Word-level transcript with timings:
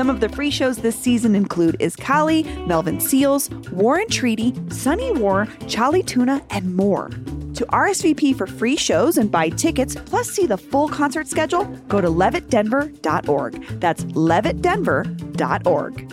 Some 0.00 0.08
of 0.08 0.20
the 0.20 0.30
free 0.30 0.50
shows 0.50 0.78
this 0.78 0.98
season 0.98 1.34
include 1.34 1.78
Iskali, 1.78 2.66
Melvin 2.66 3.00
Seals, 3.00 3.50
War 3.70 3.98
and 3.98 4.10
Treaty, 4.10 4.54
Sunny 4.70 5.12
War, 5.12 5.46
Charlie 5.68 6.02
Tuna, 6.02 6.42
and 6.48 6.74
more. 6.74 7.10
To 7.52 7.66
RSVP 7.66 8.34
for 8.34 8.46
free 8.46 8.76
shows 8.76 9.18
and 9.18 9.30
buy 9.30 9.50
tickets, 9.50 9.94
plus 10.06 10.30
see 10.30 10.46
the 10.46 10.56
full 10.56 10.88
concert 10.88 11.28
schedule, 11.28 11.66
go 11.88 12.00
to 12.00 12.08
levittdenver.org. 12.08 13.62
That's 13.78 14.04
levittdenver.org. 14.04 16.08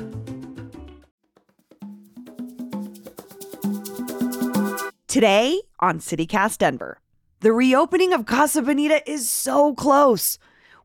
Today 5.07 5.61
on 5.79 5.99
CityCast 5.99 6.57
Denver, 6.57 6.99
the 7.39 7.53
reopening 7.53 8.11
of 8.11 8.25
Casa 8.25 8.61
Bonita 8.61 9.09
is 9.09 9.29
so 9.29 9.73
close. 9.73 10.37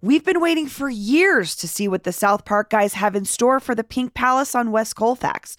We've 0.05 0.25
been 0.25 0.41
waiting 0.41 0.67
for 0.67 0.91
years 0.91 1.55
to 1.55 1.69
see 1.69 1.87
what 1.87 2.03
the 2.03 2.11
South 2.11 2.45
Park 2.45 2.71
guys 2.71 2.95
have 2.95 3.15
in 3.15 3.25
store 3.25 3.61
for 3.61 3.77
the 3.77 3.85
Pink 3.85 4.15
Palace 4.15 4.53
on 4.53 4.73
West 4.73 4.97
Colfax. 4.97 5.57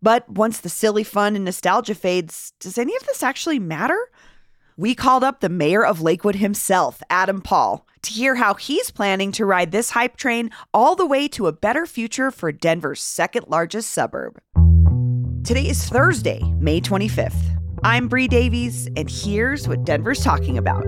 But 0.00 0.26
once 0.30 0.60
the 0.60 0.70
silly 0.70 1.04
fun 1.04 1.36
and 1.36 1.44
nostalgia 1.44 1.94
fades, 1.94 2.54
does 2.58 2.78
any 2.78 2.96
of 2.96 3.04
this 3.04 3.22
actually 3.22 3.58
matter? 3.58 3.98
We 4.78 4.94
called 4.94 5.22
up 5.22 5.40
the 5.40 5.50
mayor 5.50 5.84
of 5.84 6.00
Lakewood 6.00 6.36
himself, 6.36 7.02
Adam 7.10 7.42
Paul, 7.42 7.86
to 8.00 8.10
hear 8.10 8.36
how 8.36 8.54
he's 8.54 8.90
planning 8.90 9.30
to 9.32 9.44
ride 9.44 9.72
this 9.72 9.90
hype 9.90 10.16
train 10.16 10.48
all 10.72 10.96
the 10.96 11.04
way 11.04 11.28
to 11.28 11.46
a 11.46 11.52
better 11.52 11.84
future 11.84 12.30
for 12.30 12.50
Denver's 12.50 13.02
second 13.02 13.44
largest 13.48 13.90
suburb. 13.90 14.40
Today 15.44 15.68
is 15.68 15.86
Thursday, 15.86 16.40
May 16.58 16.80
25th. 16.80 17.60
I'm 17.84 18.08
Bree 18.08 18.28
Davies, 18.28 18.88
and 18.96 19.10
here's 19.10 19.68
what 19.68 19.84
Denver's 19.84 20.24
talking 20.24 20.56
about. 20.56 20.86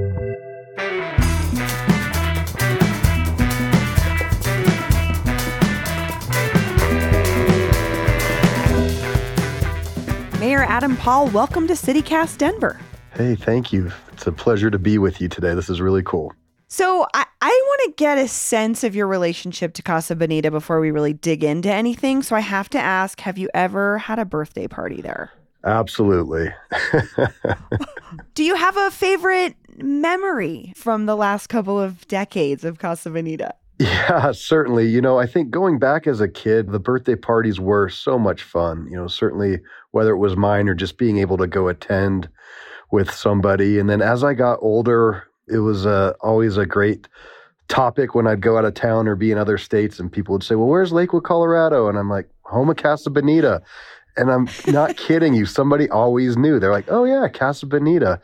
Mayor 10.44 10.64
Adam 10.64 10.94
Paul, 10.98 11.28
welcome 11.28 11.66
to 11.68 11.72
CityCast 11.72 12.36
Denver. 12.36 12.78
Hey, 13.14 13.34
thank 13.34 13.72
you. 13.72 13.90
It's 14.12 14.26
a 14.26 14.32
pleasure 14.32 14.70
to 14.70 14.78
be 14.78 14.98
with 14.98 15.18
you 15.18 15.26
today. 15.26 15.54
This 15.54 15.70
is 15.70 15.80
really 15.80 16.02
cool. 16.02 16.34
So, 16.68 17.06
I, 17.14 17.24
I 17.40 17.48
want 17.48 17.80
to 17.86 17.94
get 17.96 18.18
a 18.18 18.28
sense 18.28 18.84
of 18.84 18.94
your 18.94 19.06
relationship 19.06 19.72
to 19.72 19.82
Casa 19.82 20.14
Bonita 20.14 20.50
before 20.50 20.80
we 20.80 20.90
really 20.90 21.14
dig 21.14 21.42
into 21.44 21.72
anything. 21.72 22.22
So, 22.22 22.36
I 22.36 22.40
have 22.40 22.68
to 22.70 22.78
ask 22.78 23.20
have 23.20 23.38
you 23.38 23.48
ever 23.54 23.96
had 23.96 24.18
a 24.18 24.26
birthday 24.26 24.68
party 24.68 25.00
there? 25.00 25.32
Absolutely. 25.64 26.50
Do 28.34 28.44
you 28.44 28.54
have 28.54 28.76
a 28.76 28.90
favorite 28.90 29.56
memory 29.78 30.74
from 30.76 31.06
the 31.06 31.16
last 31.16 31.46
couple 31.46 31.80
of 31.80 32.06
decades 32.06 32.64
of 32.64 32.78
Casa 32.78 33.08
Bonita? 33.08 33.54
Yeah, 33.78 34.33
certainly. 34.33 34.86
You 34.86 35.00
know, 35.00 35.19
I 35.19 35.27
think 35.27 35.50
going 35.50 35.78
back 35.78 36.06
as 36.06 36.20
a 36.20 36.28
kid, 36.28 36.70
the 36.70 36.78
birthday 36.80 37.17
parties 37.17 37.61
were 37.61 37.89
so 37.89 38.19
much 38.19 38.42
fun. 38.42 38.86
You 38.91 38.97
know, 38.97 39.08
certainly 39.08 39.61
whether 39.91 40.11
it 40.11 40.19
was 40.19 40.36
mine 40.36 40.69
or 40.69 40.75
just 40.75 40.98
being 40.98 41.19
able 41.19 41.36
to 41.39 41.47
go 41.47 41.69
attend 41.69 42.28
with 42.91 43.11
somebody. 43.11 43.78
And 43.78 43.89
then 43.91 44.02
as 44.02 44.22
I 44.22 44.34
got 44.34 44.58
older, 44.62 45.25
it 45.48 45.58
was 45.58 45.86
uh, 45.86 46.12
always 46.20 46.56
a 46.56 46.67
great 46.67 47.08
topic 47.68 48.14
when 48.14 48.27
I'd 48.27 48.40
go 48.40 48.58
out 48.58 48.64
of 48.64 48.74
town 48.74 49.08
or 49.08 49.17
be 49.17 49.33
in 49.33 49.39
other 49.39 49.58
states 49.58 49.98
and 49.98 50.13
people 50.13 50.34
would 50.34 50.42
say, 50.42 50.55
Well, 50.55 50.68
where's 50.68 50.92
Lakewood, 50.92 51.24
Colorado? 51.24 51.89
And 51.89 51.98
I'm 51.98 52.11
like, 52.11 52.29
Home 52.45 52.70
of 52.70 52.77
Casa 52.77 53.11
Bonita. 53.11 53.63
And 54.17 54.30
I'm 54.30 54.48
not 54.68 54.96
kidding 54.96 55.34
you. 55.34 55.45
Somebody 55.45 55.89
always 55.90 56.36
knew. 56.36 56.61
They're 56.61 56.73
like, 56.73 56.86
oh, 56.89 57.05
yeah, 57.05 57.27
Casa 57.29 57.67
Bonita. 57.67 58.20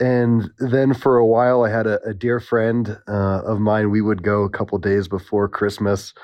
And 0.00 0.50
then 0.58 0.94
for 0.94 1.16
a 1.16 1.26
while, 1.26 1.64
I 1.64 1.70
had 1.70 1.86
a, 1.86 2.00
a 2.02 2.14
dear 2.14 2.38
friend 2.40 2.98
uh, 3.08 3.42
of 3.44 3.60
mine. 3.60 3.90
We 3.90 4.00
would 4.00 4.22
go 4.22 4.42
a 4.42 4.50
couple 4.50 4.78
days 4.78 5.08
before 5.08 5.48
Christmas 5.48 6.14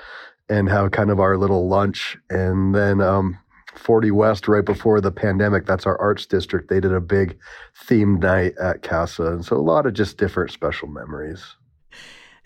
and 0.49 0.69
have 0.69 0.93
kind 0.93 1.11
of 1.11 1.19
our 1.19 1.37
little 1.37 1.69
lunch. 1.69 2.17
And 2.31 2.75
then 2.75 3.01
um, 3.01 3.39
40 3.75 4.11
West, 4.13 4.47
right 4.47 4.65
before 4.65 5.01
the 5.01 5.11
pandemic, 5.11 5.67
that's 5.67 5.87
our 5.87 6.01
arts 6.01 6.27
district. 6.27 6.69
They 6.69 6.81
did 6.81 6.93
a 6.93 7.01
big 7.01 7.37
themed 7.87 8.21
night 8.21 8.55
at 8.61 8.83
Casa. 8.83 9.33
And 9.33 9.45
so 9.45 9.57
a 9.57 9.59
lot 9.59 9.87
of 9.87 9.95
just 9.95 10.19
different 10.19 10.53
special 10.53 10.89
memories. 10.89 11.57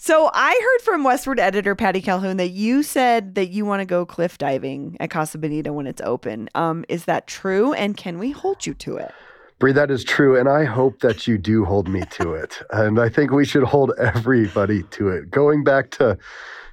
So 0.00 0.31
I 0.33 0.50
heard 0.62 0.84
from 0.84 1.05
Westword 1.05 1.41
editor 1.41 1.75
Patty 1.75 2.00
Calhoun 2.00 2.37
that 2.37 2.50
you 2.50 2.84
said 2.84 3.34
that 3.34 3.49
you 3.49 3.67
want 3.67 3.81
to 3.81 3.84
go 3.84 4.06
cliff 4.06 4.38
diving 4.38 4.97
at 5.00 5.11
Casa 5.11 5.38
Bonita 5.38 5.72
when 5.72 5.88
it's 5.88 6.00
open. 6.03 6.49
Um, 6.55 6.84
is 6.88 7.06
that 7.06 7.27
true? 7.27 7.72
And 7.72 7.97
can 7.97 8.19
we 8.19 8.31
hold 8.31 8.65
you 8.65 8.75
to 8.75 8.97
it? 8.99 9.12
Bree, 9.59 9.73
that 9.73 9.91
is 9.91 10.05
true. 10.05 10.39
And 10.39 10.49
I 10.49 10.65
hope 10.65 11.01
that 11.01 11.27
you 11.27 11.37
do 11.37 11.65
hold 11.65 11.89
me 11.89 12.03
to 12.13 12.35
it. 12.35 12.63
And 12.71 13.01
I 13.01 13.09
think 13.09 13.33
we 13.33 13.45
should 13.45 13.65
hold 13.65 13.93
everybody 13.99 14.85
to 14.85 15.09
it. 15.09 15.31
Going 15.31 15.65
back 15.65 15.91
to 15.93 16.19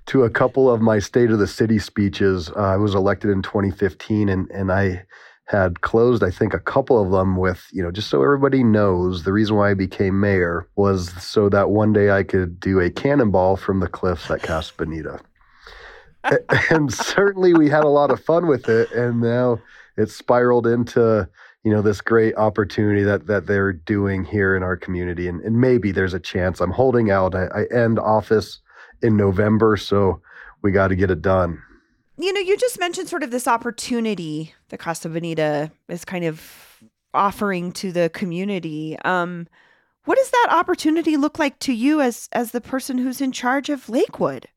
to 0.07 0.23
a 0.23 0.29
couple 0.29 0.71
of 0.71 0.81
my 0.81 0.99
State 0.99 1.31
of 1.31 1.39
the 1.39 1.47
City 1.47 1.79
speeches, 1.79 2.51
uh, 2.51 2.59
I 2.59 2.77
was 2.77 2.93
elected 2.93 3.31
in 3.31 3.41
2015 3.41 4.29
and, 4.29 4.47
and 4.51 4.71
I 4.71 5.03
had 5.45 5.81
closed, 5.81 6.23
I 6.23 6.29
think, 6.29 6.53
a 6.53 6.59
couple 6.59 7.01
of 7.01 7.11
them 7.11 7.37
with, 7.37 7.67
you 7.71 7.81
know, 7.81 7.91
just 7.91 8.09
so 8.09 8.21
everybody 8.21 8.63
knows 8.63 9.23
the 9.23 9.33
reason 9.33 9.55
why 9.55 9.71
I 9.71 9.73
became 9.73 10.19
mayor 10.19 10.67
was 10.75 11.11
so 11.23 11.49
that 11.49 11.71
one 11.71 11.91
day 11.91 12.11
I 12.11 12.21
could 12.21 12.59
do 12.59 12.79
a 12.79 12.89
cannonball 12.89 13.55
from 13.55 13.79
the 13.79 13.87
cliffs 13.87 14.29
at 14.29 14.43
Casa 14.43 14.73
Bonita. 14.77 15.19
and 16.69 16.91
certainly 16.91 17.53
we 17.53 17.69
had 17.69 17.83
a 17.83 17.89
lot 17.89 18.11
of 18.11 18.23
fun 18.23 18.47
with 18.47 18.69
it. 18.69 18.91
And 18.91 19.21
now 19.21 19.59
it's 19.97 20.15
spiraled 20.15 20.67
into, 20.67 21.27
you 21.65 21.71
know, 21.71 21.81
this 21.81 21.99
great 21.99 22.35
opportunity 22.37 23.03
that 23.03 23.27
that 23.27 23.47
they're 23.47 23.73
doing 23.73 24.23
here 24.23 24.55
in 24.55 24.63
our 24.63 24.77
community. 24.77 25.27
And, 25.27 25.41
and 25.41 25.59
maybe 25.59 25.91
there's 25.91 26.13
a 26.13 26.19
chance. 26.19 26.61
I'm 26.61 26.71
holding 26.71 27.11
out. 27.11 27.35
I, 27.35 27.47
I 27.47 27.65
end 27.73 27.99
office 27.99 28.59
in 29.01 29.17
November, 29.17 29.75
so 29.75 30.21
we 30.61 30.71
got 30.71 30.87
to 30.87 30.95
get 30.95 31.11
it 31.11 31.21
done 31.21 31.61
you 32.17 32.31
know, 32.31 32.39
you 32.39 32.57
just 32.57 32.79
mentioned 32.79 33.09
sort 33.09 33.23
of 33.23 33.31
this 33.31 33.47
opportunity 33.47 34.53
that 34.69 34.79
Casa 34.79 35.09
Bonita 35.09 35.71
is 35.89 36.05
kind 36.05 36.25
of 36.25 36.83
offering 37.13 37.71
to 37.73 37.91
the 37.91 38.09
community. 38.13 38.97
Um, 39.03 39.47
what 40.05 40.17
does 40.17 40.29
that 40.29 40.47
opportunity 40.51 41.17
look 41.17 41.39
like 41.39 41.59
to 41.59 41.73
you 41.73 42.01
as 42.01 42.29
as 42.31 42.51
the 42.51 42.61
person 42.61 42.97
who's 42.97 43.21
in 43.21 43.31
charge 43.31 43.69
of 43.69 43.89
Lakewood? 43.89 44.47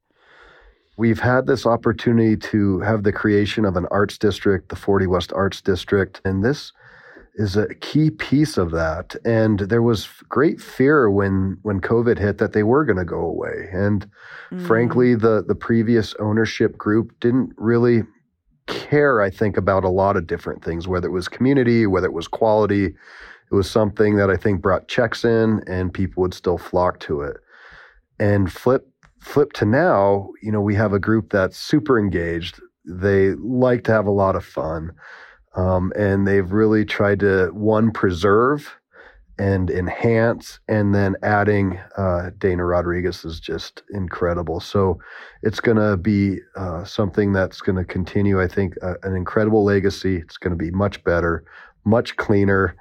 We've 0.96 1.20
had 1.20 1.46
this 1.46 1.64
opportunity 1.64 2.36
to 2.36 2.80
have 2.80 3.04
the 3.04 3.12
creation 3.12 3.64
of 3.64 3.76
an 3.76 3.86
arts 3.90 4.18
district, 4.18 4.68
the 4.68 4.76
40 4.76 5.06
West 5.06 5.32
Arts 5.32 5.60
District, 5.60 6.20
and 6.24 6.44
this 6.44 6.72
is 7.38 7.56
a 7.56 7.72
key 7.76 8.10
piece 8.10 8.58
of 8.58 8.72
that. 8.72 9.14
And 9.24 9.60
there 9.60 9.82
was 9.82 10.08
great 10.28 10.60
fear 10.60 11.08
when 11.08 11.56
when 11.62 11.80
COVID 11.80 12.18
hit 12.18 12.38
that 12.38 12.52
they 12.52 12.64
were 12.64 12.84
going 12.84 12.98
to 12.98 13.04
go 13.04 13.20
away. 13.20 13.68
And 13.72 14.10
mm. 14.50 14.66
frankly, 14.66 15.14
the 15.14 15.44
the 15.46 15.54
previous 15.54 16.14
ownership 16.18 16.76
group 16.76 17.18
didn't 17.20 17.52
really 17.56 18.02
care, 18.66 19.22
I 19.22 19.30
think, 19.30 19.56
about 19.56 19.84
a 19.84 19.88
lot 19.88 20.16
of 20.16 20.26
different 20.26 20.62
things, 20.62 20.86
whether 20.86 21.08
it 21.08 21.12
was 21.12 21.28
community, 21.28 21.86
whether 21.86 22.08
it 22.08 22.12
was 22.12 22.28
quality. 22.28 22.86
It 23.50 23.54
was 23.54 23.70
something 23.70 24.16
that 24.16 24.28
I 24.28 24.36
think 24.36 24.60
brought 24.60 24.88
checks 24.88 25.24
in 25.24 25.62
and 25.66 25.94
people 25.94 26.20
would 26.20 26.34
still 26.34 26.58
flock 26.58 27.00
to 27.00 27.22
it. 27.22 27.38
And 28.18 28.52
flip 28.52 28.86
flip 29.20 29.52
to 29.54 29.64
now, 29.64 30.28
you 30.42 30.52
know, 30.52 30.60
we 30.60 30.74
have 30.74 30.92
a 30.92 30.98
group 30.98 31.30
that's 31.30 31.56
super 31.56 31.98
engaged. 31.98 32.60
They 32.84 33.34
like 33.34 33.84
to 33.84 33.92
have 33.92 34.06
a 34.06 34.10
lot 34.10 34.36
of 34.36 34.44
fun. 34.44 34.92
Um, 35.56 35.92
and 35.96 36.26
they've 36.26 36.50
really 36.50 36.84
tried 36.84 37.20
to 37.20 37.48
one 37.52 37.90
preserve 37.90 38.78
and 39.38 39.70
enhance, 39.70 40.58
and 40.66 40.94
then 40.94 41.14
adding 41.22 41.78
uh, 41.96 42.30
Dana 42.38 42.64
Rodriguez 42.64 43.24
is 43.24 43.38
just 43.38 43.82
incredible. 43.90 44.58
So 44.58 44.98
it's 45.42 45.60
going 45.60 45.76
to 45.76 45.96
be 45.96 46.38
uh, 46.56 46.84
something 46.84 47.32
that's 47.32 47.60
going 47.60 47.76
to 47.76 47.84
continue. 47.84 48.40
I 48.40 48.48
think 48.48 48.74
uh, 48.82 48.94
an 49.04 49.14
incredible 49.14 49.64
legacy. 49.64 50.16
It's 50.16 50.38
going 50.38 50.50
to 50.50 50.56
be 50.56 50.72
much 50.72 51.02
better, 51.04 51.44
much 51.84 52.16
cleaner, 52.16 52.76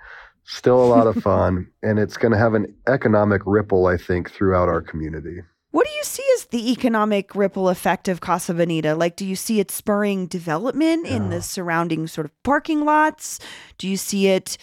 still 0.45 0.83
a 0.83 0.87
lot 0.87 1.05
of 1.05 1.15
fun, 1.23 1.67
and 1.83 1.99
it's 1.99 2.17
going 2.17 2.31
to 2.31 2.39
have 2.39 2.55
an 2.55 2.73
economic 2.87 3.43
ripple. 3.45 3.85
I 3.85 3.97
think 3.97 4.31
throughout 4.31 4.67
our 4.67 4.81
community. 4.81 5.41
What 5.71 5.85
do 5.85 5.91
you 5.93 6.03
see 6.03 6.23
as 6.35 6.45
the 6.45 6.71
economic 6.71 7.35
ripple 7.35 7.69
effect 7.69 8.07
of 8.07 8.21
Casa 8.21 8.53
Bonita? 8.53 8.95
Like, 8.95 9.15
do 9.15 9.25
you 9.25 9.35
see 9.35 9.59
it 9.59 9.69
spurring 9.69 10.27
development 10.27 11.05
in 11.05 11.29
the 11.29 11.41
surrounding 11.41 12.07
sort 12.07 12.25
of 12.25 12.43
parking 12.43 12.85
lots? 12.85 13.39
Do 13.77 13.87
you 13.87 13.97
see 13.97 14.27
it 14.27 14.57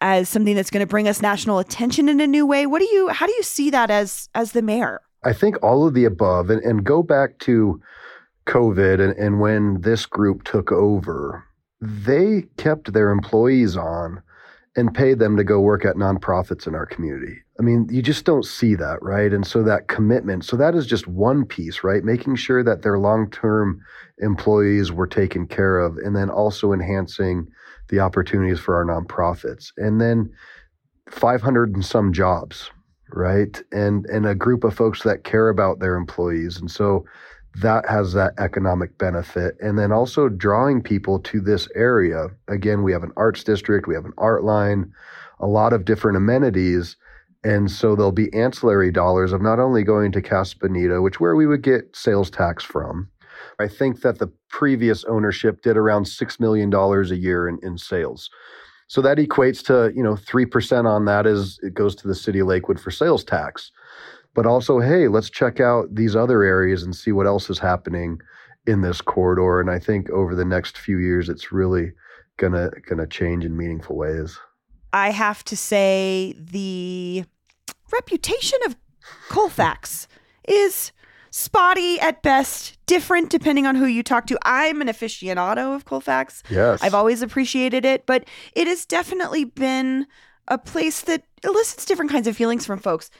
as 0.00 0.28
something 0.28 0.56
that's 0.56 0.70
going 0.70 0.80
to 0.80 0.90
bring 0.90 1.06
us 1.06 1.22
national 1.22 1.60
attention 1.60 2.08
in 2.08 2.20
a 2.20 2.26
new 2.26 2.46
way? 2.46 2.66
What 2.66 2.80
do 2.80 2.88
you, 2.92 3.08
how 3.08 3.26
do 3.26 3.32
you 3.32 3.42
see 3.42 3.70
that 3.70 3.90
as 3.90 4.28
as 4.34 4.52
the 4.52 4.62
mayor? 4.62 5.00
I 5.22 5.32
think 5.32 5.62
all 5.62 5.86
of 5.86 5.94
the 5.94 6.04
above, 6.04 6.50
and, 6.50 6.62
and 6.62 6.82
go 6.82 7.02
back 7.02 7.38
to 7.40 7.80
COVID 8.46 9.00
and, 9.00 9.16
and 9.18 9.38
when 9.38 9.82
this 9.82 10.06
group 10.06 10.44
took 10.44 10.72
over, 10.72 11.44
they 11.80 12.46
kept 12.56 12.92
their 12.92 13.10
employees 13.10 13.76
on 13.76 14.22
and 14.76 14.94
pay 14.94 15.14
them 15.14 15.36
to 15.36 15.44
go 15.44 15.60
work 15.60 15.84
at 15.84 15.96
nonprofits 15.96 16.66
in 16.66 16.74
our 16.74 16.86
community. 16.86 17.38
I 17.58 17.62
mean, 17.62 17.88
you 17.90 18.02
just 18.02 18.24
don't 18.24 18.44
see 18.44 18.74
that, 18.76 19.02
right? 19.02 19.32
And 19.32 19.46
so 19.46 19.62
that 19.64 19.88
commitment, 19.88 20.44
so 20.44 20.56
that 20.56 20.74
is 20.74 20.86
just 20.86 21.08
one 21.08 21.44
piece, 21.44 21.82
right? 21.82 22.04
Making 22.04 22.36
sure 22.36 22.62
that 22.62 22.82
their 22.82 22.98
long 22.98 23.30
term 23.30 23.80
employees 24.18 24.92
were 24.92 25.08
taken 25.08 25.46
care 25.46 25.78
of, 25.78 25.96
and 25.98 26.14
then 26.14 26.30
also 26.30 26.72
enhancing 26.72 27.48
the 27.88 28.00
opportunities 28.00 28.60
for 28.60 28.76
our 28.76 28.84
nonprofits. 28.84 29.72
And 29.76 30.00
then 30.00 30.30
500 31.08 31.74
and 31.74 31.84
some 31.84 32.12
jobs, 32.12 32.70
right? 33.12 33.60
And, 33.72 34.06
and 34.06 34.24
a 34.24 34.36
group 34.36 34.62
of 34.62 34.74
folks 34.74 35.02
that 35.02 35.24
care 35.24 35.48
about 35.48 35.80
their 35.80 35.96
employees. 35.96 36.58
And 36.58 36.70
so 36.70 37.04
that 37.56 37.88
has 37.88 38.12
that 38.12 38.34
economic 38.38 38.96
benefit. 38.98 39.56
And 39.60 39.78
then 39.78 39.92
also 39.92 40.28
drawing 40.28 40.82
people 40.82 41.18
to 41.20 41.40
this 41.40 41.68
area. 41.74 42.28
Again, 42.48 42.82
we 42.82 42.92
have 42.92 43.02
an 43.02 43.12
arts 43.16 43.42
district, 43.44 43.88
we 43.88 43.94
have 43.94 44.04
an 44.04 44.12
art 44.18 44.44
line, 44.44 44.92
a 45.40 45.46
lot 45.46 45.72
of 45.72 45.84
different 45.84 46.16
amenities. 46.16 46.96
And 47.42 47.70
so 47.70 47.96
there'll 47.96 48.12
be 48.12 48.32
ancillary 48.34 48.92
dollars 48.92 49.32
of 49.32 49.40
not 49.40 49.58
only 49.58 49.82
going 49.82 50.12
to 50.12 50.22
Casa 50.22 50.56
Bonita, 50.58 51.00
which 51.00 51.20
where 51.20 51.34
we 51.34 51.46
would 51.46 51.62
get 51.62 51.96
sales 51.96 52.30
tax 52.30 52.62
from. 52.62 53.08
I 53.58 53.68
think 53.68 54.02
that 54.02 54.18
the 54.18 54.30
previous 54.48 55.04
ownership 55.04 55.62
did 55.62 55.76
around 55.76 56.04
$6 56.04 56.40
million 56.40 56.72
a 56.72 57.14
year 57.14 57.48
in, 57.48 57.58
in 57.62 57.78
sales. 57.78 58.30
So 58.88 59.00
that 59.02 59.18
equates 59.18 59.64
to, 59.66 59.94
you 59.96 60.02
know, 60.02 60.14
3% 60.14 60.84
on 60.84 61.04
that 61.06 61.26
is 61.26 61.58
it 61.62 61.74
goes 61.74 61.94
to 61.96 62.08
the 62.08 62.14
city 62.14 62.40
of 62.40 62.48
Lakewood 62.48 62.80
for 62.80 62.90
sales 62.90 63.24
tax 63.24 63.70
but 64.34 64.46
also, 64.46 64.78
hey, 64.80 65.08
let's 65.08 65.30
check 65.30 65.60
out 65.60 65.94
these 65.94 66.14
other 66.14 66.42
areas 66.42 66.82
and 66.82 66.94
see 66.94 67.12
what 67.12 67.26
else 67.26 67.50
is 67.50 67.58
happening 67.58 68.20
in 68.66 68.82
this 68.82 69.00
corridor. 69.00 69.60
And 69.60 69.70
I 69.70 69.78
think 69.78 70.10
over 70.10 70.34
the 70.34 70.44
next 70.44 70.78
few 70.78 70.98
years, 70.98 71.28
it's 71.28 71.52
really 71.52 71.92
gonna 72.36 72.70
gonna 72.88 73.06
change 73.06 73.44
in 73.44 73.56
meaningful 73.56 73.96
ways. 73.96 74.38
I 74.92 75.10
have 75.10 75.44
to 75.44 75.56
say 75.56 76.34
the 76.38 77.24
reputation 77.92 78.58
of 78.66 78.76
Colfax 79.28 80.08
is 80.48 80.92
spotty 81.30 82.00
at 82.00 82.22
best, 82.22 82.76
different 82.86 83.30
depending 83.30 83.66
on 83.66 83.76
who 83.76 83.86
you 83.86 84.02
talk 84.02 84.26
to. 84.26 84.38
I'm 84.42 84.80
an 84.80 84.88
aficionado 84.88 85.74
of 85.74 85.84
Colfax. 85.84 86.42
Yes. 86.50 86.82
I've 86.82 86.94
always 86.94 87.22
appreciated 87.22 87.84
it, 87.84 88.06
but 88.06 88.24
it 88.54 88.66
has 88.66 88.84
definitely 88.84 89.44
been 89.44 90.06
a 90.48 90.58
place 90.58 91.02
that 91.02 91.22
elicits 91.44 91.84
different 91.84 92.10
kinds 92.10 92.26
of 92.26 92.36
feelings 92.36 92.66
from 92.66 92.78
folks. 92.78 93.10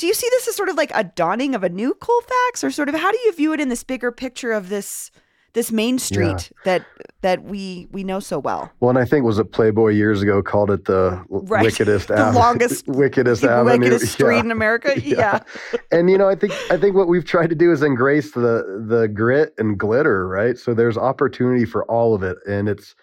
Do 0.00 0.06
you 0.06 0.14
see 0.14 0.28
this 0.30 0.48
as 0.48 0.56
sort 0.56 0.70
of 0.70 0.76
like 0.76 0.90
a 0.94 1.04
dawning 1.04 1.54
of 1.54 1.62
a 1.62 1.68
new 1.68 1.92
Colfax, 1.92 2.64
or 2.64 2.70
sort 2.70 2.88
of 2.88 2.94
how 2.94 3.12
do 3.12 3.18
you 3.18 3.34
view 3.34 3.52
it 3.52 3.60
in 3.60 3.68
this 3.68 3.84
bigger 3.84 4.10
picture 4.10 4.50
of 4.50 4.70
this 4.70 5.10
this 5.52 5.70
main 5.70 5.98
street 5.98 6.50
yeah. 6.50 6.62
that 6.64 6.86
that 7.20 7.44
we 7.44 7.86
we 7.92 8.02
know 8.02 8.18
so 8.18 8.38
well? 8.38 8.72
Well, 8.80 8.88
and 8.88 8.98
I 8.98 9.04
think 9.04 9.26
was 9.26 9.38
it 9.38 9.52
Playboy 9.52 9.90
years 9.90 10.22
ago 10.22 10.42
called 10.42 10.70
it 10.70 10.86
the 10.86 11.22
right. 11.28 11.62
wickedest, 11.62 12.08
the 12.08 12.32
longest, 12.32 12.86
wickedest 12.88 13.44
avenue, 13.44 13.78
wickedest 13.78 14.14
street 14.14 14.36
yeah. 14.36 14.40
in 14.40 14.50
America. 14.50 14.94
Yeah. 15.04 15.40
yeah. 15.74 15.78
and 15.92 16.08
you 16.08 16.16
know, 16.16 16.30
I 16.30 16.34
think 16.34 16.54
I 16.70 16.78
think 16.78 16.96
what 16.96 17.06
we've 17.06 17.26
tried 17.26 17.50
to 17.50 17.54
do 17.54 17.70
is 17.70 17.82
embrace 17.82 18.30
the 18.32 18.82
the 18.88 19.06
grit 19.06 19.52
and 19.58 19.78
glitter, 19.78 20.26
right? 20.26 20.56
So 20.56 20.72
there's 20.72 20.96
opportunity 20.96 21.66
for 21.66 21.84
all 21.90 22.14
of 22.14 22.22
it, 22.22 22.38
and 22.48 22.70
it's 22.70 22.94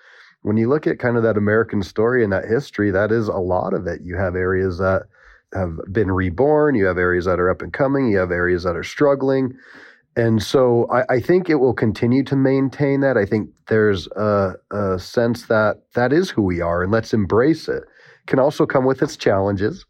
when 0.41 0.57
you 0.57 0.67
look 0.67 0.88
at 0.88 0.97
kind 0.97 1.15
of 1.15 1.21
that 1.21 1.38
American 1.38 1.83
story 1.83 2.23
and 2.23 2.33
that 2.33 2.45
history, 2.45 2.89
that 2.89 3.11
is 3.11 3.27
a 3.27 3.38
lot 3.38 3.75
of 3.75 3.85
it. 3.85 4.01
You 4.01 4.15
have 4.15 4.35
areas 4.35 4.79
that 4.79 5.03
have 5.53 5.77
been 5.91 6.11
reborn. 6.11 6.75
You 6.75 6.85
have 6.85 6.97
areas 6.97 7.25
that 7.25 7.39
are 7.39 7.49
up 7.49 7.61
and 7.61 7.71
coming. 7.71 8.09
You 8.09 8.17
have 8.17 8.31
areas 8.31 8.63
that 8.63 8.75
are 8.75 8.83
struggling. 8.83 9.53
And 10.15 10.41
so 10.41 10.88
I, 10.91 11.15
I 11.15 11.19
think 11.19 11.49
it 11.49 11.55
will 11.55 11.73
continue 11.73 12.23
to 12.23 12.35
maintain 12.35 13.01
that. 13.01 13.17
I 13.17 13.25
think 13.25 13.49
there's 13.67 14.07
a, 14.07 14.55
a, 14.71 14.97
sense 14.97 15.45
that 15.45 15.83
that 15.94 16.11
is 16.11 16.31
who 16.31 16.41
we 16.41 16.59
are 16.59 16.81
and 16.81 16.91
let's 16.91 17.13
embrace 17.13 17.69
it. 17.69 17.83
Can 18.25 18.39
also 18.39 18.65
come 18.65 18.83
with 18.83 19.01
its 19.03 19.15
challenges. 19.15 19.85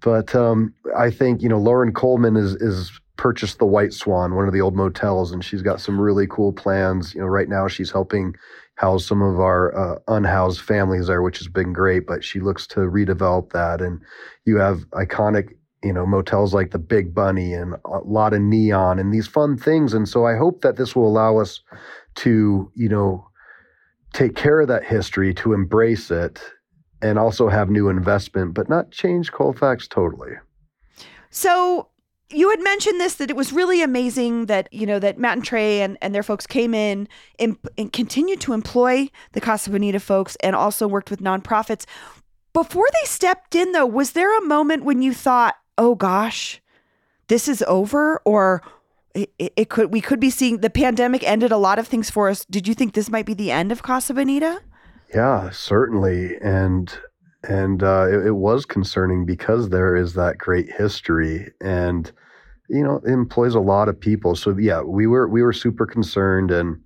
But 0.00 0.34
um, 0.34 0.72
I 0.96 1.10
think, 1.10 1.42
you 1.42 1.48
know, 1.48 1.58
Lauren 1.58 1.92
Coleman 1.92 2.36
is, 2.36 2.54
is 2.54 2.98
purchased 3.18 3.58
the 3.58 3.66
White 3.66 3.92
Swan, 3.92 4.34
one 4.34 4.46
of 4.46 4.54
the 4.54 4.62
old 4.62 4.74
motels, 4.74 5.32
and 5.32 5.44
she's 5.44 5.60
got 5.60 5.80
some 5.80 6.00
really 6.00 6.26
cool 6.26 6.52
plans. 6.52 7.14
You 7.14 7.20
know, 7.20 7.26
right 7.26 7.48
now 7.48 7.68
she's 7.68 7.90
helping 7.90 8.34
house 8.76 9.04
some 9.04 9.20
of 9.20 9.40
our 9.40 9.76
uh, 9.76 9.98
unhoused 10.08 10.60
families 10.60 11.08
there, 11.08 11.20
which 11.20 11.38
has 11.38 11.48
been 11.48 11.74
great. 11.74 12.06
But 12.06 12.24
she 12.24 12.40
looks 12.40 12.66
to 12.68 12.80
redevelop 12.80 13.52
that, 13.52 13.82
and 13.82 14.00
you 14.46 14.56
have 14.56 14.88
iconic, 14.92 15.50
you 15.82 15.92
know, 15.92 16.06
motels 16.06 16.54
like 16.54 16.70
the 16.70 16.78
Big 16.78 17.14
Bunny 17.14 17.52
and 17.52 17.74
a 17.84 17.98
lot 18.04 18.32
of 18.32 18.40
neon 18.40 18.98
and 18.98 19.12
these 19.12 19.26
fun 19.26 19.58
things. 19.58 19.92
And 19.92 20.08
so 20.08 20.24
I 20.24 20.36
hope 20.36 20.62
that 20.62 20.76
this 20.76 20.96
will 20.96 21.06
allow 21.06 21.38
us 21.38 21.60
to, 22.16 22.70
you 22.74 22.88
know, 22.88 23.28
take 24.12 24.36
care 24.36 24.60
of 24.60 24.68
that 24.68 24.84
history, 24.84 25.34
to 25.34 25.52
embrace 25.52 26.10
it, 26.10 26.40
and 27.02 27.18
also 27.18 27.48
have 27.48 27.68
new 27.68 27.88
investment, 27.88 28.54
but 28.54 28.68
not 28.68 28.90
change 28.90 29.32
Colfax 29.32 29.86
totally. 29.86 30.32
So 31.30 31.88
you 32.30 32.50
had 32.50 32.60
mentioned 32.60 33.00
this 33.00 33.14
that 33.14 33.30
it 33.30 33.36
was 33.36 33.52
really 33.52 33.82
amazing 33.82 34.46
that 34.46 34.72
you 34.72 34.86
know 34.86 34.98
that 34.98 35.18
Matt 35.18 35.38
and 35.38 35.44
Trey 35.44 35.80
and, 35.80 35.96
and 36.02 36.14
their 36.14 36.22
folks 36.22 36.46
came 36.46 36.74
in 36.74 37.08
and, 37.38 37.56
and 37.76 37.92
continued 37.92 38.40
to 38.42 38.52
employ 38.52 39.08
the 39.32 39.40
Casa 39.40 39.70
Bonita 39.70 40.00
folks 40.00 40.36
and 40.36 40.54
also 40.54 40.86
worked 40.86 41.10
with 41.10 41.20
nonprofits. 41.20 41.86
Before 42.52 42.86
they 42.92 43.06
stepped 43.06 43.54
in, 43.54 43.72
though, 43.72 43.86
was 43.86 44.12
there 44.12 44.36
a 44.36 44.44
moment 44.44 44.84
when 44.84 45.00
you 45.02 45.14
thought, 45.14 45.56
"Oh 45.76 45.94
gosh, 45.94 46.60
this 47.28 47.48
is 47.48 47.62
over," 47.66 48.20
or 48.24 48.62
it, 49.14 49.32
it 49.38 49.68
could 49.68 49.92
we 49.92 50.00
could 50.00 50.20
be 50.20 50.30
seeing 50.30 50.58
the 50.58 50.70
pandemic 50.70 51.22
ended 51.24 51.52
a 51.52 51.56
lot 51.56 51.78
of 51.78 51.88
things 51.88 52.10
for 52.10 52.28
us. 52.28 52.44
Did 52.46 52.68
you 52.68 52.74
think 52.74 52.94
this 52.94 53.10
might 53.10 53.26
be 53.26 53.34
the 53.34 53.50
end 53.50 53.72
of 53.72 53.82
Casa 53.82 54.12
Bonita? 54.12 54.60
Yeah, 55.14 55.50
certainly, 55.50 56.36
and 56.42 56.98
and 57.44 57.82
uh, 57.82 58.06
it, 58.08 58.26
it, 58.26 58.32
was 58.32 58.64
concerning 58.64 59.24
because 59.24 59.68
there 59.68 59.94
is 59.94 60.14
that 60.14 60.38
great 60.38 60.70
history 60.70 61.52
and 61.60 62.10
you 62.68 62.82
know 62.82 63.00
it 63.04 63.10
employs 63.10 63.54
a 63.54 63.60
lot 63.60 63.88
of 63.88 63.98
people. 63.98 64.34
So 64.34 64.56
yeah 64.58 64.80
we 64.82 65.06
were 65.06 65.28
we 65.28 65.42
were 65.42 65.52
super 65.52 65.86
concerned 65.86 66.50
and 66.50 66.80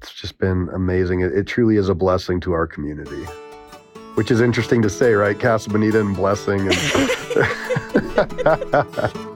it's 0.00 0.14
just 0.14 0.38
been 0.38 0.68
amazing. 0.74 1.20
It, 1.20 1.32
it 1.32 1.46
truly 1.46 1.76
is 1.76 1.88
a 1.88 1.94
blessing 1.94 2.40
to 2.40 2.52
our 2.52 2.66
community 2.66 3.26
which 4.14 4.30
is 4.30 4.40
interesting 4.40 4.80
to 4.80 4.88
say 4.88 5.12
right? 5.12 5.38
Casa 5.38 5.68
bonita 5.68 6.00
and 6.00 6.16
blessing 6.16 6.60
and 6.60 6.76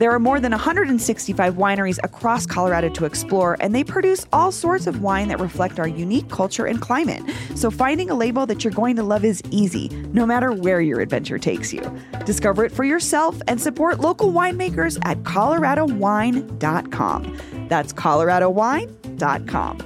There 0.00 0.10
are 0.12 0.18
more 0.18 0.40
than 0.40 0.50
165 0.52 1.54
wineries 1.56 1.98
across 2.02 2.46
Colorado 2.46 2.88
to 2.88 3.04
explore, 3.04 3.58
and 3.60 3.74
they 3.74 3.84
produce 3.84 4.24
all 4.32 4.50
sorts 4.50 4.86
of 4.86 5.02
wine 5.02 5.28
that 5.28 5.38
reflect 5.38 5.78
our 5.78 5.86
unique 5.86 6.30
culture 6.30 6.64
and 6.64 6.80
climate. 6.80 7.22
So 7.54 7.70
finding 7.70 8.08
a 8.08 8.14
label 8.14 8.46
that 8.46 8.64
you're 8.64 8.72
going 8.72 8.96
to 8.96 9.02
love 9.02 9.26
is 9.26 9.42
easy, 9.50 9.90
no 10.14 10.24
matter 10.24 10.52
where 10.52 10.80
your 10.80 11.00
adventure 11.00 11.38
takes 11.38 11.70
you. 11.70 11.82
Discover 12.24 12.64
it 12.64 12.72
for 12.72 12.84
yourself 12.84 13.42
and 13.46 13.60
support 13.60 14.00
local 14.00 14.32
winemakers 14.32 14.98
at 15.04 15.22
coloradowine.com. 15.22 17.66
That's 17.68 17.92
coloradowine.com. 17.92 19.78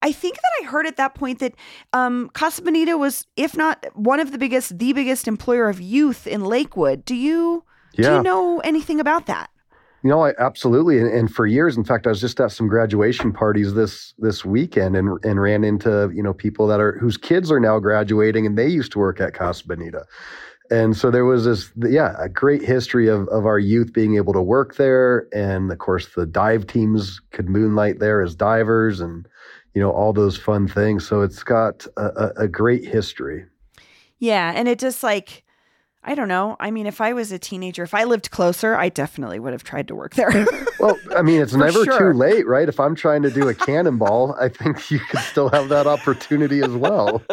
I 0.00 0.12
think 0.12 0.36
that 0.36 0.52
I 0.62 0.64
heard 0.68 0.86
at 0.86 0.96
that 0.96 1.14
point 1.14 1.40
that 1.40 1.54
um, 1.92 2.30
Casa 2.32 2.62
Bonita 2.62 2.96
was, 2.96 3.26
if 3.36 3.54
not 3.54 3.84
one 3.94 4.20
of 4.20 4.32
the 4.32 4.38
biggest, 4.38 4.78
the 4.78 4.94
biggest 4.94 5.28
employer 5.28 5.68
of 5.68 5.82
youth 5.82 6.26
in 6.26 6.46
Lakewood. 6.46 7.04
Do 7.04 7.14
you 7.14 7.62
yeah. 7.96 8.10
Do 8.10 8.16
you 8.16 8.22
know 8.22 8.60
anything 8.60 9.00
about 9.00 9.26
that? 9.26 9.50
You 10.02 10.10
know, 10.10 10.22
I, 10.22 10.34
absolutely. 10.38 10.98
And, 10.98 11.08
and, 11.08 11.34
for 11.34 11.46
years, 11.46 11.78
in 11.78 11.84
fact, 11.84 12.06
I 12.06 12.10
was 12.10 12.20
just 12.20 12.38
at 12.38 12.52
some 12.52 12.68
graduation 12.68 13.32
parties 13.32 13.72
this 13.72 14.12
this 14.18 14.44
weekend 14.44 14.96
and 14.96 15.18
and 15.24 15.40
ran 15.40 15.64
into 15.64 16.10
you 16.14 16.22
know 16.22 16.34
people 16.34 16.66
that 16.66 16.78
are 16.78 16.98
whose 16.98 17.16
kids 17.16 17.50
are 17.50 17.60
now 17.60 17.78
graduating 17.78 18.44
and 18.44 18.58
they 18.58 18.68
used 18.68 18.92
to 18.92 18.98
work 18.98 19.20
at 19.20 19.32
Casa 19.32 19.66
Bonita. 19.66 20.04
And 20.70 20.96
so 20.96 21.10
there 21.10 21.24
was 21.24 21.44
this, 21.44 21.70
yeah, 21.76 22.14
a 22.18 22.28
great 22.28 22.62
history 22.62 23.08
of, 23.08 23.28
of 23.28 23.44
our 23.44 23.58
youth 23.58 23.92
being 23.92 24.16
able 24.16 24.32
to 24.32 24.40
work 24.40 24.76
there. 24.76 25.28
And 25.32 25.70
of 25.70 25.78
course, 25.78 26.14
the 26.14 26.26
dive 26.26 26.66
teams 26.66 27.20
could 27.32 27.48
moonlight 27.48 27.98
there 27.98 28.22
as 28.22 28.34
divers 28.34 29.00
and, 29.00 29.28
you 29.74 29.82
know, 29.82 29.90
all 29.90 30.12
those 30.12 30.38
fun 30.38 30.66
things. 30.66 31.06
So 31.06 31.20
it's 31.20 31.42
got 31.42 31.86
a, 31.96 32.02
a, 32.02 32.32
a 32.44 32.48
great 32.48 32.84
history. 32.84 33.44
Yeah. 34.18 34.52
And 34.54 34.66
it 34.66 34.78
just 34.78 35.02
like, 35.02 35.44
I 36.06 36.14
don't 36.14 36.28
know. 36.28 36.56
I 36.60 36.70
mean, 36.70 36.86
if 36.86 37.00
I 37.00 37.14
was 37.14 37.32
a 37.32 37.38
teenager, 37.38 37.82
if 37.82 37.94
I 37.94 38.04
lived 38.04 38.30
closer, 38.30 38.74
I 38.76 38.90
definitely 38.90 39.38
would 39.38 39.52
have 39.52 39.64
tried 39.64 39.88
to 39.88 39.94
work 39.94 40.14
there. 40.14 40.46
well, 40.78 40.98
I 41.16 41.22
mean, 41.22 41.40
it's 41.40 41.54
never 41.54 41.82
sure. 41.84 42.12
too 42.12 42.18
late, 42.18 42.46
right? 42.46 42.68
If 42.68 42.78
I'm 42.78 42.94
trying 42.94 43.22
to 43.22 43.30
do 43.30 43.48
a 43.48 43.54
cannonball, 43.54 44.34
I 44.38 44.50
think 44.50 44.90
you 44.90 44.98
could 44.98 45.20
still 45.20 45.48
have 45.48 45.70
that 45.70 45.86
opportunity 45.86 46.60
as 46.60 46.72
well. 46.72 47.22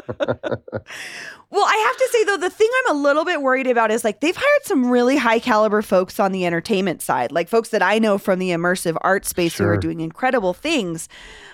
Well, 1.51 1.65
I 1.65 1.75
have 1.85 1.97
to 1.97 2.09
say 2.13 2.23
though, 2.23 2.37
the 2.37 2.49
thing 2.49 2.69
I'm 2.79 2.95
a 2.95 2.99
little 3.01 3.25
bit 3.25 3.41
worried 3.41 3.67
about 3.67 3.91
is 3.91 4.05
like 4.05 4.21
they've 4.21 4.35
hired 4.35 4.63
some 4.63 4.89
really 4.89 5.17
high 5.17 5.39
caliber 5.39 5.81
folks 5.81 6.17
on 6.17 6.31
the 6.31 6.45
entertainment 6.45 7.01
side, 7.01 7.33
like 7.33 7.49
folks 7.49 7.69
that 7.69 7.81
I 7.81 7.99
know 7.99 8.17
from 8.17 8.39
the 8.39 8.51
immersive 8.51 8.95
art 9.01 9.25
space 9.25 9.55
sure. 9.55 9.67
who 9.67 9.73
are 9.73 9.77
doing 9.77 9.99
incredible 9.99 10.53
things. 10.53 11.09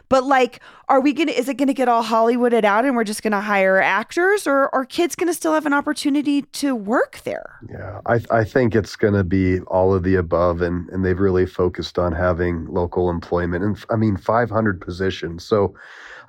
But 0.08 0.24
like, 0.24 0.62
are 0.90 1.02
we 1.02 1.12
gonna? 1.14 1.32
Is 1.32 1.50
it 1.50 1.58
gonna 1.58 1.74
get 1.74 1.90
all 1.90 2.04
Hollywooded 2.04 2.64
out, 2.64 2.86
and 2.86 2.96
we're 2.96 3.04
just 3.04 3.22
gonna 3.22 3.42
hire 3.42 3.82
actors, 3.82 4.48
or 4.48 4.74
are 4.74 4.86
kids 4.86 5.16
gonna 5.16 5.34
still 5.34 5.54
have 5.54 5.66
an 5.66 5.74
opportunity 5.74 6.44
to 6.44 6.76
work 6.76 7.22
there? 7.24 7.60
Yeah, 7.70 8.00
I 8.06 8.22
I 8.32 8.44
think 8.44 8.74
it's 8.74 8.96
gonna 8.96 9.24
be 9.24 9.60
all 9.62 9.94
of 9.94 10.04
the 10.04 10.16
above, 10.16 10.62
and 10.62 10.88
and 10.90 11.04
they've 11.04 11.20
really 11.20 11.46
focused 11.46 12.00
on 12.00 12.14
having 12.14 12.68
local 12.68 13.10
employment, 13.10 13.64
and 13.64 13.84
I 13.90 13.96
mean, 13.96 14.18
500 14.18 14.82
positions, 14.82 15.44
so. 15.44 15.76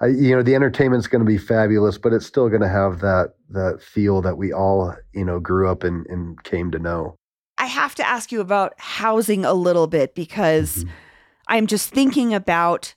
I, 0.00 0.06
you 0.06 0.36
know 0.36 0.44
the 0.44 0.54
entertainment's 0.54 1.08
going 1.08 1.24
to 1.24 1.26
be 1.26 1.38
fabulous, 1.38 1.98
but 1.98 2.12
it's 2.12 2.24
still 2.24 2.48
going 2.48 2.60
to 2.60 2.68
have 2.68 3.00
that 3.00 3.34
that 3.50 3.82
feel 3.82 4.22
that 4.22 4.38
we 4.38 4.52
all 4.52 4.94
you 5.12 5.24
know 5.24 5.40
grew 5.40 5.68
up 5.68 5.82
and, 5.82 6.06
and 6.06 6.40
came 6.44 6.70
to 6.70 6.78
know. 6.78 7.16
I 7.58 7.66
have 7.66 7.96
to 7.96 8.06
ask 8.06 8.30
you 8.30 8.40
about 8.40 8.74
housing 8.78 9.44
a 9.44 9.54
little 9.54 9.88
bit 9.88 10.14
because 10.14 10.84
mm-hmm. 10.84 10.90
I'm 11.48 11.66
just 11.66 11.90
thinking 11.90 12.32
about 12.32 12.94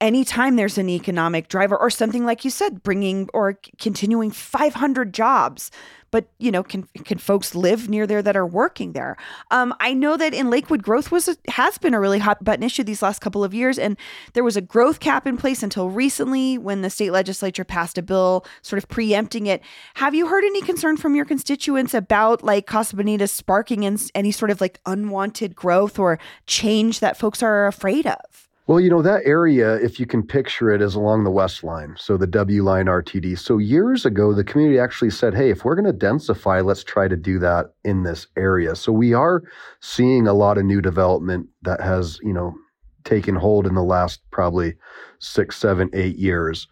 anytime 0.00 0.56
there's 0.56 0.78
an 0.78 0.88
economic 0.88 1.48
driver 1.48 1.76
or 1.76 1.90
something 1.90 2.24
like 2.24 2.44
you 2.44 2.50
said 2.50 2.82
bringing 2.82 3.28
or 3.34 3.58
continuing 3.78 4.30
500 4.30 5.12
jobs 5.12 5.70
but 6.10 6.28
you 6.38 6.50
know 6.50 6.62
can 6.62 6.84
can 7.04 7.18
folks 7.18 7.54
live 7.54 7.88
near 7.88 8.06
there 8.06 8.22
that 8.22 8.36
are 8.36 8.46
working 8.46 8.92
there? 8.92 9.16
Um, 9.50 9.74
i 9.80 9.92
know 9.92 10.16
that 10.16 10.34
in 10.34 10.50
lakewood 10.50 10.82
growth 10.82 11.10
was 11.10 11.28
a, 11.28 11.36
has 11.48 11.78
been 11.78 11.94
a 11.94 12.00
really 12.00 12.18
hot 12.18 12.42
button 12.42 12.62
issue 12.62 12.84
these 12.84 13.02
last 13.02 13.20
couple 13.20 13.44
of 13.44 13.52
years 13.52 13.78
and 13.78 13.96
there 14.32 14.44
was 14.44 14.56
a 14.56 14.60
growth 14.60 15.00
cap 15.00 15.26
in 15.26 15.36
place 15.36 15.62
until 15.62 15.90
recently 15.90 16.58
when 16.58 16.82
the 16.82 16.90
state 16.90 17.10
legislature 17.10 17.64
passed 17.64 17.98
a 17.98 18.02
bill 18.02 18.46
sort 18.62 18.82
of 18.82 18.88
preempting 18.88 19.46
it. 19.46 19.62
Have 19.94 20.14
you 20.14 20.28
heard 20.28 20.44
any 20.44 20.62
concern 20.62 20.96
from 20.96 21.14
your 21.14 21.24
constituents 21.24 21.92
about 21.92 22.42
like 22.42 22.66
casa 22.66 22.96
bonita 22.96 23.26
sparking 23.26 23.82
in 23.82 23.98
any 24.14 24.30
sort 24.30 24.50
of 24.50 24.60
like 24.60 24.80
unwanted 24.86 25.54
growth 25.54 25.98
or 25.98 26.18
change 26.46 27.00
that 27.00 27.16
folks 27.16 27.42
are 27.42 27.66
afraid 27.66 28.06
of 28.06 28.47
well, 28.68 28.78
you 28.78 28.90
know, 28.90 29.00
that 29.00 29.22
area, 29.24 29.76
if 29.76 29.98
you 29.98 30.04
can 30.04 30.22
picture 30.22 30.70
it, 30.70 30.82
is 30.82 30.94
along 30.94 31.24
the 31.24 31.30
West 31.30 31.64
Line, 31.64 31.94
so 31.98 32.18
the 32.18 32.26
W 32.26 32.62
line 32.62 32.84
RTD. 32.84 33.38
So 33.38 33.56
years 33.56 34.04
ago, 34.04 34.34
the 34.34 34.44
community 34.44 34.78
actually 34.78 35.08
said, 35.08 35.34
hey, 35.34 35.48
if 35.48 35.64
we're 35.64 35.74
going 35.74 35.90
to 35.90 36.06
densify, 36.06 36.62
let's 36.62 36.84
try 36.84 37.08
to 37.08 37.16
do 37.16 37.38
that 37.38 37.72
in 37.84 38.02
this 38.02 38.26
area. 38.36 38.76
So 38.76 38.92
we 38.92 39.14
are 39.14 39.42
seeing 39.80 40.28
a 40.28 40.34
lot 40.34 40.58
of 40.58 40.66
new 40.66 40.82
development 40.82 41.48
that 41.62 41.80
has, 41.80 42.20
you 42.22 42.34
know, 42.34 42.54
taken 43.04 43.36
hold 43.36 43.66
in 43.66 43.74
the 43.74 43.82
last 43.82 44.20
probably 44.30 44.74
six, 45.18 45.56
seven, 45.56 45.88
eight 45.94 46.16
years. 46.16 46.68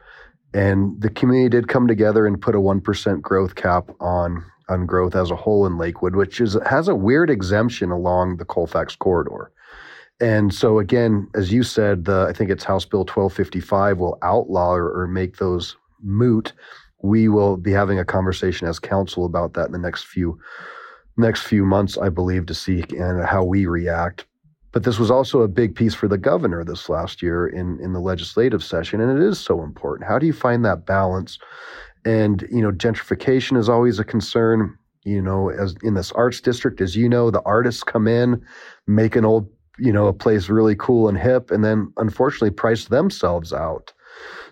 And 0.52 1.00
the 1.00 1.08
community 1.08 1.48
did 1.48 1.68
come 1.68 1.88
together 1.88 2.26
and 2.26 2.38
put 2.38 2.54
a 2.54 2.58
1% 2.58 3.22
growth 3.22 3.54
cap 3.54 3.90
on 4.00 4.44
on 4.68 4.84
growth 4.84 5.14
as 5.14 5.30
a 5.30 5.36
whole 5.36 5.64
in 5.64 5.78
Lakewood, 5.78 6.16
which 6.16 6.40
is 6.40 6.58
has 6.66 6.88
a 6.88 6.94
weird 6.94 7.30
exemption 7.30 7.90
along 7.90 8.36
the 8.36 8.44
Colfax 8.44 8.96
corridor. 8.96 9.52
And 10.20 10.54
so 10.54 10.78
again, 10.78 11.28
as 11.34 11.52
you 11.52 11.62
said, 11.62 12.06
the 12.06 12.26
I 12.28 12.32
think 12.32 12.50
it's 12.50 12.64
House 12.64 12.84
Bill 12.84 13.00
1255 13.00 13.98
will 13.98 14.18
outlaw 14.22 14.72
or, 14.72 15.02
or, 15.02 15.06
make 15.06 15.36
those 15.36 15.76
moot. 16.02 16.52
We 17.02 17.28
will 17.28 17.56
be 17.56 17.72
having 17.72 17.98
a 17.98 18.04
conversation 18.04 18.66
as 18.66 18.78
council 18.78 19.26
about 19.26 19.52
that 19.54 19.66
in 19.66 19.72
the 19.72 19.78
next 19.78 20.06
few 20.06 20.38
next 21.18 21.42
few 21.42 21.64
months, 21.64 21.98
I 21.98 22.08
believe, 22.08 22.46
to 22.46 22.54
see 22.54 22.84
and 22.96 23.24
how 23.24 23.44
we 23.44 23.66
react. 23.66 24.26
But 24.72 24.84
this 24.84 24.98
was 24.98 25.10
also 25.10 25.40
a 25.40 25.48
big 25.48 25.74
piece 25.74 25.94
for 25.94 26.08
the 26.08 26.18
governor 26.18 26.64
this 26.64 26.88
last 26.88 27.22
year 27.22 27.46
in 27.46 27.78
in 27.80 27.92
the 27.92 28.00
legislative 28.00 28.64
session, 28.64 29.00
and 29.00 29.18
it 29.18 29.26
is 29.26 29.38
so 29.38 29.62
important. 29.62 30.08
How 30.08 30.18
do 30.18 30.26
you 30.26 30.32
find 30.32 30.64
that 30.64 30.86
balance? 30.86 31.38
And 32.06 32.46
you 32.50 32.62
know, 32.62 32.72
gentrification 32.72 33.58
is 33.58 33.68
always 33.68 33.98
a 33.98 34.04
concern. 34.04 34.78
You 35.04 35.22
know, 35.22 35.50
as 35.50 35.76
in 35.84 35.94
this 35.94 36.10
arts 36.12 36.40
district, 36.40 36.80
as 36.80 36.96
you 36.96 37.08
know, 37.08 37.30
the 37.30 37.42
artists 37.42 37.84
come 37.84 38.08
in, 38.08 38.44
make 38.88 39.14
an 39.14 39.24
old 39.24 39.48
you 39.78 39.92
know, 39.92 40.06
a 40.06 40.12
place 40.12 40.48
really 40.48 40.76
cool 40.76 41.08
and 41.08 41.18
hip, 41.18 41.50
and 41.50 41.64
then 41.64 41.92
unfortunately 41.96 42.50
price 42.50 42.86
themselves 42.86 43.52
out. 43.52 43.92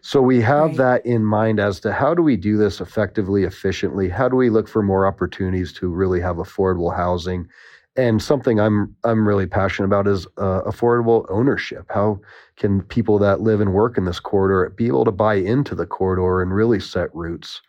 So 0.02 0.20
we 0.20 0.42
have 0.42 0.66
right. 0.66 0.76
that 0.76 1.06
in 1.06 1.24
mind 1.24 1.58
as 1.58 1.80
to 1.80 1.92
how 1.92 2.12
do 2.12 2.22
we 2.22 2.36
do 2.36 2.58
this 2.58 2.80
effectively, 2.80 3.44
efficiently? 3.44 4.10
How 4.10 4.28
do 4.28 4.36
we 4.36 4.50
look 4.50 4.68
for 4.68 4.82
more 4.82 5.06
opportunities 5.06 5.72
to 5.74 5.88
really 5.88 6.20
have 6.20 6.36
affordable 6.36 6.94
housing? 6.94 7.48
And 7.96 8.20
something 8.22 8.60
I'm 8.60 8.94
I'm 9.04 9.26
really 9.26 9.46
passionate 9.46 9.86
about 9.86 10.06
is 10.06 10.26
uh, 10.36 10.62
affordable 10.66 11.24
ownership. 11.30 11.86
How 11.88 12.20
can 12.56 12.82
people 12.82 13.18
that 13.20 13.40
live 13.40 13.62
and 13.62 13.72
work 13.72 13.96
in 13.96 14.04
this 14.04 14.20
corridor 14.20 14.68
be 14.76 14.88
able 14.88 15.06
to 15.06 15.12
buy 15.12 15.36
into 15.36 15.74
the 15.74 15.86
corridor 15.86 16.42
and 16.42 16.52
really 16.52 16.80
set 16.80 17.14
roots 17.14 17.62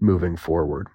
moving 0.00 0.36
forward? 0.36 0.88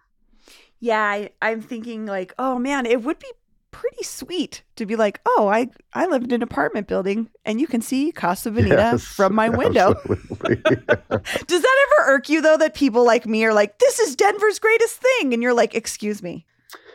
Yeah, 0.80 1.02
I, 1.02 1.32
I'm 1.42 1.62
thinking 1.62 2.06
like, 2.06 2.34
oh 2.38 2.60
man, 2.60 2.86
it 2.86 3.04
would 3.04 3.18
be 3.18 3.32
pretty 3.74 4.04
sweet 4.04 4.64
to 4.78 4.86
be 4.86 4.96
like, 4.96 5.20
oh, 5.26 5.50
I 5.52 5.70
I 5.94 6.06
live 6.06 6.24
in 6.24 6.32
an 6.32 6.42
apartment 6.42 6.88
building 6.88 7.30
and 7.44 7.60
you 7.60 7.68
can 7.68 7.82
see 7.82 8.14
Casa 8.14 8.52
Bonita 8.52 8.76
yes, 8.76 9.04
from 9.04 9.36
my 9.36 9.50
window. 9.50 9.94
Does 10.06 11.62
that 11.62 11.88
ever 12.00 12.14
irk 12.14 12.30
you 12.30 12.42
though 12.42 12.58
that 12.58 12.74
people 12.74 13.06
like 13.06 13.26
me 13.26 13.44
are 13.44 13.54
like, 13.54 13.80
this 13.80 14.00
is 14.00 14.16
Denver's 14.16 14.60
greatest 14.60 15.02
thing, 15.02 15.34
and 15.34 15.44
you're 15.44 15.54
like, 15.54 15.76
excuse 15.76 16.24
me. 16.24 16.46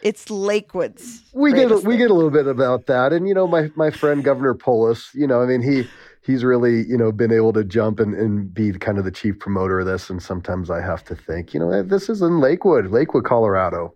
It's 0.02 0.30
Lakewood's. 0.30 1.22
We 1.32 1.52
get 1.52 1.72
a, 1.72 1.78
we 1.78 1.96
get 1.96 2.10
a 2.10 2.14
little 2.14 2.30
bit 2.30 2.46
about 2.46 2.86
that, 2.86 3.12
and 3.12 3.28
you 3.28 3.34
know, 3.34 3.46
my 3.46 3.70
my 3.74 3.90
friend 3.90 4.22
Governor 4.22 4.54
Polis, 4.54 5.10
you 5.12 5.26
know, 5.26 5.42
I 5.42 5.46
mean, 5.46 5.60
he 5.60 5.88
he's 6.22 6.44
really 6.44 6.86
you 6.86 6.96
know 6.96 7.10
been 7.10 7.32
able 7.32 7.52
to 7.54 7.64
jump 7.64 7.98
and, 7.98 8.14
and 8.14 8.52
be 8.54 8.72
kind 8.72 8.98
of 8.98 9.04
the 9.04 9.10
chief 9.10 9.40
promoter 9.40 9.80
of 9.80 9.86
this, 9.86 10.08
and 10.08 10.22
sometimes 10.22 10.70
I 10.70 10.80
have 10.80 11.04
to 11.06 11.16
think, 11.16 11.52
you 11.52 11.58
know, 11.60 11.82
this 11.82 12.08
is 12.08 12.22
in 12.22 12.40
Lakewood, 12.40 12.92
Lakewood, 12.92 13.24
Colorado. 13.24 13.94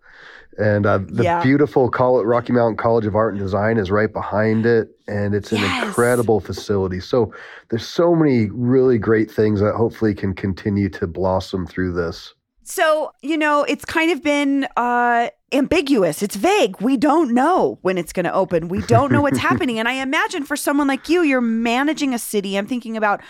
And 0.58 0.84
uh, 0.84 0.98
the 0.98 1.24
yeah. 1.24 1.42
beautiful 1.42 1.90
Col- 1.90 2.24
Rocky 2.24 2.52
Mountain 2.52 2.76
College 2.76 3.06
of 3.06 3.16
Art 3.16 3.34
and 3.34 3.42
Design 3.42 3.78
is 3.78 3.90
right 3.90 4.12
behind 4.12 4.66
it. 4.66 4.88
And 5.08 5.34
it's 5.34 5.50
an 5.52 5.58
yes. 5.58 5.86
incredible 5.86 6.40
facility. 6.40 7.00
So 7.00 7.32
there's 7.70 7.86
so 7.86 8.14
many 8.14 8.50
really 8.50 8.98
great 8.98 9.30
things 9.30 9.60
that 9.60 9.74
hopefully 9.74 10.14
can 10.14 10.34
continue 10.34 10.88
to 10.90 11.06
blossom 11.06 11.66
through 11.66 11.94
this. 11.94 12.34
So, 12.64 13.12
you 13.22 13.36
know, 13.36 13.64
it's 13.64 13.84
kind 13.84 14.12
of 14.12 14.22
been 14.22 14.68
uh, 14.76 15.30
ambiguous. 15.52 16.22
It's 16.22 16.36
vague. 16.36 16.80
We 16.80 16.96
don't 16.96 17.32
know 17.32 17.78
when 17.82 17.98
it's 17.98 18.12
going 18.12 18.24
to 18.24 18.32
open. 18.32 18.68
We 18.68 18.82
don't 18.82 19.10
know 19.10 19.20
what's 19.20 19.38
happening. 19.50 19.78
And 19.78 19.88
I 19.88 19.94
imagine 19.94 20.44
for 20.44 20.56
someone 20.56 20.86
like 20.86 21.08
you, 21.08 21.22
you're 21.22 21.40
managing 21.40 22.14
a 22.14 22.18
city. 22.18 22.56
I'm 22.56 22.66
thinking 22.66 22.96
about, 22.96 23.20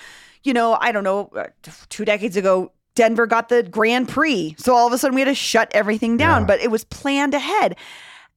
you 0.45 0.53
know, 0.53 0.77
I 0.81 0.93
don't 0.93 1.05
know, 1.05 1.31
uh, 1.35 1.47
two 1.89 2.05
decades 2.05 2.37
ago, 2.37 2.73
Denver 2.95 3.27
got 3.27 3.49
the 3.49 3.63
Grand 3.63 4.09
Prix. 4.09 4.55
So 4.59 4.75
all 4.75 4.87
of 4.87 4.93
a 4.93 4.99
sudden 4.99 5.15
we 5.15 5.21
had 5.21 5.29
to 5.29 5.35
shut 5.35 5.71
everything 5.73 6.17
down, 6.17 6.43
yeah. 6.43 6.47
but 6.47 6.61
it 6.61 6.71
was 6.71 6.85
planned 6.85 7.35
ahead. 7.35 7.77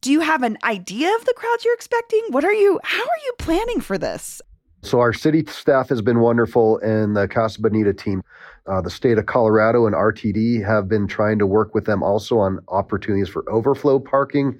Do 0.01 0.11
you 0.11 0.21
have 0.21 0.43
an 0.43 0.57
idea 0.63 1.13
of 1.15 1.25
the 1.25 1.33
crowds 1.35 1.65
you're 1.65 1.73
expecting? 1.73 2.21
What 2.29 2.43
are 2.43 2.53
you 2.53 2.79
how 2.83 3.01
are 3.01 3.21
you 3.25 3.33
planning 3.37 3.81
for 3.81 3.97
this? 3.97 4.41
So 4.83 4.99
our 4.99 5.13
city 5.13 5.43
staff 5.47 5.89
has 5.89 6.01
been 6.01 6.19
wonderful 6.19 6.77
and 6.79 7.17
the 7.17 7.27
Casa 7.27 7.59
Bonita 7.59 7.91
team, 7.91 8.21
uh, 8.67 8.81
the 8.81 8.89
state 8.89 9.17
of 9.17 9.25
Colorado 9.25 9.85
and 9.85 9.95
RTD 9.95 10.63
have 10.65 10.87
been 10.87 11.07
trying 11.07 11.39
to 11.39 11.47
work 11.47 11.73
with 11.73 11.85
them 11.85 12.03
also 12.03 12.37
on 12.37 12.59
opportunities 12.67 13.29
for 13.29 13.49
overflow 13.51 13.99
parking. 13.99 14.59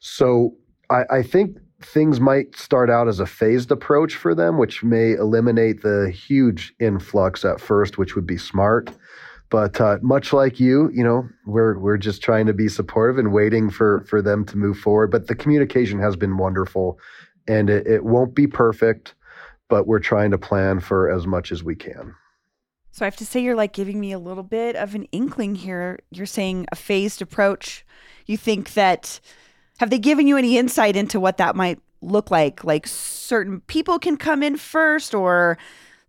So 0.00 0.54
I, 0.90 1.04
I 1.10 1.22
think 1.22 1.58
things 1.80 2.20
might 2.20 2.56
start 2.56 2.90
out 2.90 3.08
as 3.08 3.20
a 3.20 3.26
phased 3.26 3.70
approach 3.70 4.16
for 4.16 4.34
them, 4.34 4.58
which 4.58 4.82
may 4.82 5.12
eliminate 5.12 5.82
the 5.82 6.10
huge 6.10 6.74
influx 6.80 7.44
at 7.44 7.60
first, 7.60 7.98
which 7.98 8.14
would 8.14 8.26
be 8.26 8.38
smart. 8.38 8.90
But 9.54 9.80
uh, 9.80 9.98
much 10.02 10.32
like 10.32 10.58
you, 10.58 10.90
you 10.92 11.04
know, 11.04 11.28
we're 11.46 11.78
we're 11.78 11.96
just 11.96 12.20
trying 12.20 12.46
to 12.46 12.52
be 12.52 12.66
supportive 12.66 13.18
and 13.18 13.32
waiting 13.32 13.70
for 13.70 14.04
for 14.08 14.20
them 14.20 14.44
to 14.46 14.56
move 14.56 14.76
forward. 14.76 15.12
But 15.12 15.28
the 15.28 15.36
communication 15.36 16.00
has 16.00 16.16
been 16.16 16.38
wonderful, 16.38 16.98
and 17.46 17.70
it, 17.70 17.86
it 17.86 18.04
won't 18.04 18.34
be 18.34 18.48
perfect, 18.48 19.14
but 19.68 19.86
we're 19.86 20.00
trying 20.00 20.32
to 20.32 20.38
plan 20.38 20.80
for 20.80 21.08
as 21.08 21.24
much 21.24 21.52
as 21.52 21.62
we 21.62 21.76
can. 21.76 22.16
So 22.90 23.04
I 23.04 23.06
have 23.06 23.14
to 23.14 23.24
say, 23.24 23.38
you're 23.38 23.54
like 23.54 23.72
giving 23.72 24.00
me 24.00 24.10
a 24.10 24.18
little 24.18 24.42
bit 24.42 24.74
of 24.74 24.96
an 24.96 25.04
inkling 25.12 25.54
here. 25.54 26.00
You're 26.10 26.26
saying 26.26 26.66
a 26.72 26.76
phased 26.76 27.22
approach. 27.22 27.86
You 28.26 28.36
think 28.36 28.74
that 28.74 29.20
have 29.78 29.90
they 29.90 30.00
given 30.00 30.26
you 30.26 30.36
any 30.36 30.58
insight 30.58 30.96
into 30.96 31.20
what 31.20 31.36
that 31.36 31.54
might 31.54 31.78
look 32.00 32.28
like? 32.28 32.64
Like 32.64 32.88
certain 32.88 33.60
people 33.60 34.00
can 34.00 34.16
come 34.16 34.42
in 34.42 34.56
first, 34.56 35.14
or 35.14 35.58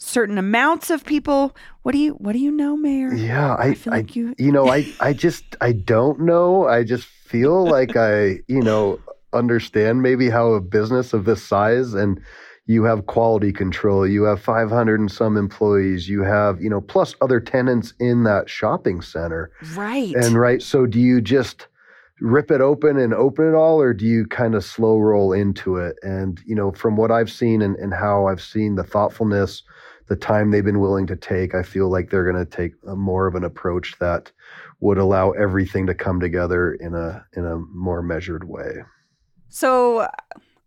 certain 0.05 0.37
amounts 0.37 0.89
of 0.89 1.05
people. 1.05 1.55
What 1.81 1.91
do 1.91 1.97
you 1.97 2.13
what 2.13 2.33
do 2.33 2.39
you 2.39 2.51
know, 2.51 2.77
Mayor? 2.77 3.13
Yeah, 3.13 3.55
I, 3.55 3.67
I 3.67 3.73
feel 3.73 3.93
I, 3.93 3.97
like 3.97 4.15
you 4.15 4.35
you 4.37 4.51
know, 4.51 4.69
I 4.69 4.85
I 4.99 5.13
just 5.13 5.55
I 5.61 5.71
don't 5.71 6.21
know. 6.21 6.67
I 6.67 6.83
just 6.83 7.07
feel 7.07 7.65
like 7.65 7.95
I, 7.95 8.39
you 8.47 8.61
know, 8.61 8.99
understand 9.33 10.01
maybe 10.01 10.29
how 10.29 10.53
a 10.53 10.61
business 10.61 11.13
of 11.13 11.25
this 11.25 11.43
size 11.43 11.93
and 11.93 12.21
you 12.67 12.83
have 12.83 13.05
quality 13.05 13.51
control, 13.51 14.07
you 14.07 14.23
have 14.23 14.41
500 14.41 14.99
and 14.99 15.11
some 15.11 15.37
employees, 15.37 16.09
you 16.09 16.23
have, 16.23 16.59
you 16.61 16.69
know, 16.69 16.81
plus 16.81 17.13
other 17.21 17.39
tenants 17.39 17.93
in 17.99 18.23
that 18.23 18.49
shopping 18.49 19.01
center. 19.01 19.51
Right. 19.75 20.15
And 20.15 20.39
right, 20.39 20.61
so 20.61 20.87
do 20.87 20.99
you 20.99 21.21
just 21.21 21.67
rip 22.21 22.49
it 22.49 22.61
open 22.61 22.97
and 22.97 23.13
open 23.13 23.49
it 23.49 23.53
all, 23.53 23.79
or 23.79 23.93
do 23.93 24.05
you 24.05 24.25
kind 24.25 24.55
of 24.55 24.63
slow 24.63 24.97
roll 24.97 25.31
into 25.31 25.77
it? 25.77 25.97
And, 26.01 26.41
you 26.45 26.55
know, 26.55 26.71
from 26.71 26.95
what 26.95 27.11
I've 27.11 27.31
seen 27.31 27.61
and, 27.61 27.75
and 27.75 27.93
how 27.93 28.27
I've 28.27 28.41
seen 28.41 28.75
the 28.75 28.83
thoughtfulness, 28.83 29.61
the 30.07 30.15
time 30.15 30.51
they've 30.51 30.63
been 30.65 30.79
willing 30.79 31.07
to 31.07 31.15
take, 31.15 31.55
I 31.55 31.63
feel 31.63 31.89
like 31.89 32.09
they're 32.09 32.29
going 32.29 32.43
to 32.43 32.49
take 32.49 32.73
a 32.87 32.95
more 32.95 33.27
of 33.27 33.35
an 33.35 33.43
approach 33.43 33.97
that 33.99 34.31
would 34.79 34.97
allow 34.97 35.31
everything 35.31 35.87
to 35.87 35.95
come 35.95 36.19
together 36.19 36.73
in 36.73 36.93
a 36.93 37.25
in 37.33 37.45
a 37.45 37.57
more 37.57 38.01
measured 38.01 38.47
way. 38.47 38.83
So 39.49 40.07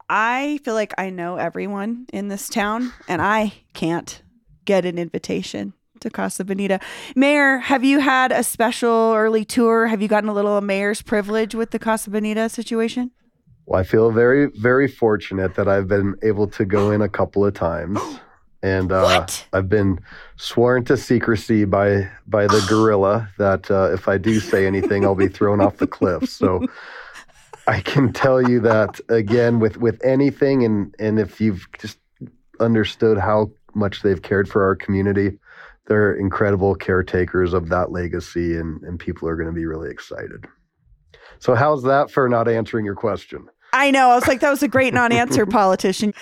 I 0.08 0.58
feel 0.64 0.74
like 0.74 0.94
I 0.98 1.10
know 1.10 1.36
everyone 1.36 2.06
in 2.12 2.28
this 2.28 2.48
town 2.48 2.92
and 3.06 3.20
I 3.22 3.52
can't 3.74 4.22
get 4.64 4.84
an 4.84 4.98
invitation 4.98 5.74
to 6.00 6.10
Casa 6.10 6.44
Bonita. 6.44 6.80
Mayor, 7.14 7.58
have 7.58 7.84
you 7.84 8.00
had 8.00 8.32
a 8.32 8.42
special 8.42 9.14
early 9.14 9.44
tour? 9.44 9.86
Have 9.86 10.00
you 10.00 10.08
gotten 10.08 10.28
a 10.28 10.32
little 10.32 10.60
mayor's 10.60 11.02
privilege 11.02 11.54
with 11.54 11.70
the 11.70 11.78
Casa 11.78 12.10
Bonita 12.10 12.48
situation? 12.48 13.10
Well, 13.66 13.80
I 13.80 13.84
feel 13.84 14.10
very, 14.10 14.46
very 14.46 14.88
fortunate 14.88 15.54
that 15.56 15.68
I've 15.68 15.88
been 15.88 16.14
able 16.22 16.46
to 16.48 16.64
go 16.64 16.90
in 16.90 17.02
a 17.02 17.08
couple 17.08 17.44
of 17.44 17.52
times. 17.52 18.00
And 18.62 18.90
uh, 18.90 19.26
I've 19.52 19.68
been 19.68 20.00
sworn 20.36 20.84
to 20.86 20.96
secrecy 20.96 21.64
by 21.64 22.10
by 22.26 22.46
the 22.46 22.64
gorilla 22.68 23.28
that 23.38 23.70
uh, 23.70 23.92
if 23.92 24.08
I 24.08 24.18
do 24.18 24.40
say 24.40 24.66
anything, 24.66 25.04
I'll 25.04 25.14
be 25.14 25.28
thrown 25.28 25.60
off 25.60 25.76
the 25.76 25.86
cliff. 25.86 26.28
So 26.28 26.66
I 27.66 27.80
can 27.80 28.12
tell 28.12 28.42
you 28.42 28.60
that 28.60 29.00
again 29.08 29.60
with 29.60 29.76
with 29.76 30.04
anything, 30.04 30.64
and 30.64 30.94
and 30.98 31.20
if 31.20 31.40
you've 31.40 31.66
just 31.78 31.98
understood 32.60 33.18
how 33.18 33.50
much 33.74 34.02
they've 34.02 34.22
cared 34.22 34.48
for 34.48 34.64
our 34.64 34.74
community, 34.74 35.38
they're 35.86 36.14
incredible 36.14 36.74
caretakers 36.74 37.54
of 37.54 37.68
that 37.70 37.90
legacy, 37.90 38.56
and, 38.56 38.82
and 38.82 38.98
people 38.98 39.28
are 39.28 39.36
going 39.36 39.48
to 39.48 39.54
be 39.54 39.64
really 39.64 39.90
excited. 39.90 40.46
So, 41.38 41.54
how's 41.54 41.82
that 41.84 42.10
for 42.10 42.28
not 42.28 42.48
answering 42.48 42.84
your 42.84 42.94
question? 42.94 43.48
I 43.72 43.90
know. 43.90 44.10
I 44.10 44.14
was 44.14 44.26
like, 44.26 44.40
that 44.40 44.50
was 44.50 44.62
a 44.62 44.68
great 44.68 44.94
non 44.94 45.12
answer, 45.12 45.46
politician. 45.60 46.12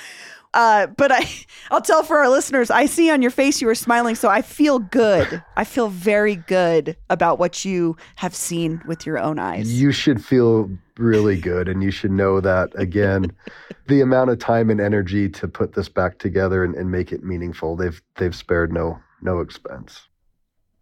Uh, 0.56 0.86
but 0.86 1.12
I, 1.12 1.28
I'll 1.70 1.82
tell 1.82 2.02
for 2.02 2.16
our 2.16 2.30
listeners, 2.30 2.70
I 2.70 2.86
see 2.86 3.10
on 3.10 3.20
your 3.20 3.30
face 3.30 3.60
you 3.60 3.66
were 3.66 3.75
smiling, 3.75 4.14
so 4.14 4.30
I 4.30 4.40
feel 4.40 4.78
good. 4.78 5.42
I 5.54 5.64
feel 5.64 5.88
very 5.88 6.36
good 6.36 6.96
about 7.10 7.38
what 7.38 7.64
you 7.64 7.96
have 8.16 8.34
seen 8.34 8.82
with 8.86 9.04
your 9.04 9.18
own 9.18 9.38
eyes. 9.38 9.70
You 9.70 9.92
should 9.92 10.25
feel 10.25 10.70
really 10.96 11.38
good, 11.38 11.68
and 11.68 11.82
you 11.82 11.90
should 11.90 12.10
know 12.10 12.40
that 12.40 12.70
again, 12.75 13.32
the 13.86 14.00
amount 14.00 14.30
of 14.30 14.38
time 14.38 14.70
and 14.70 14.80
energy 14.80 15.28
to 15.28 15.46
put 15.46 15.75
this 15.75 15.90
back 15.90 16.18
together 16.18 16.64
and, 16.64 16.75
and 16.75 16.90
make 16.90 17.12
it 17.12 17.22
meaningful, 17.22 17.76
they've 17.76 18.00
they've 18.16 18.34
spared 18.34 18.72
no 18.72 18.98
no 19.20 19.40
expense. 19.40 20.08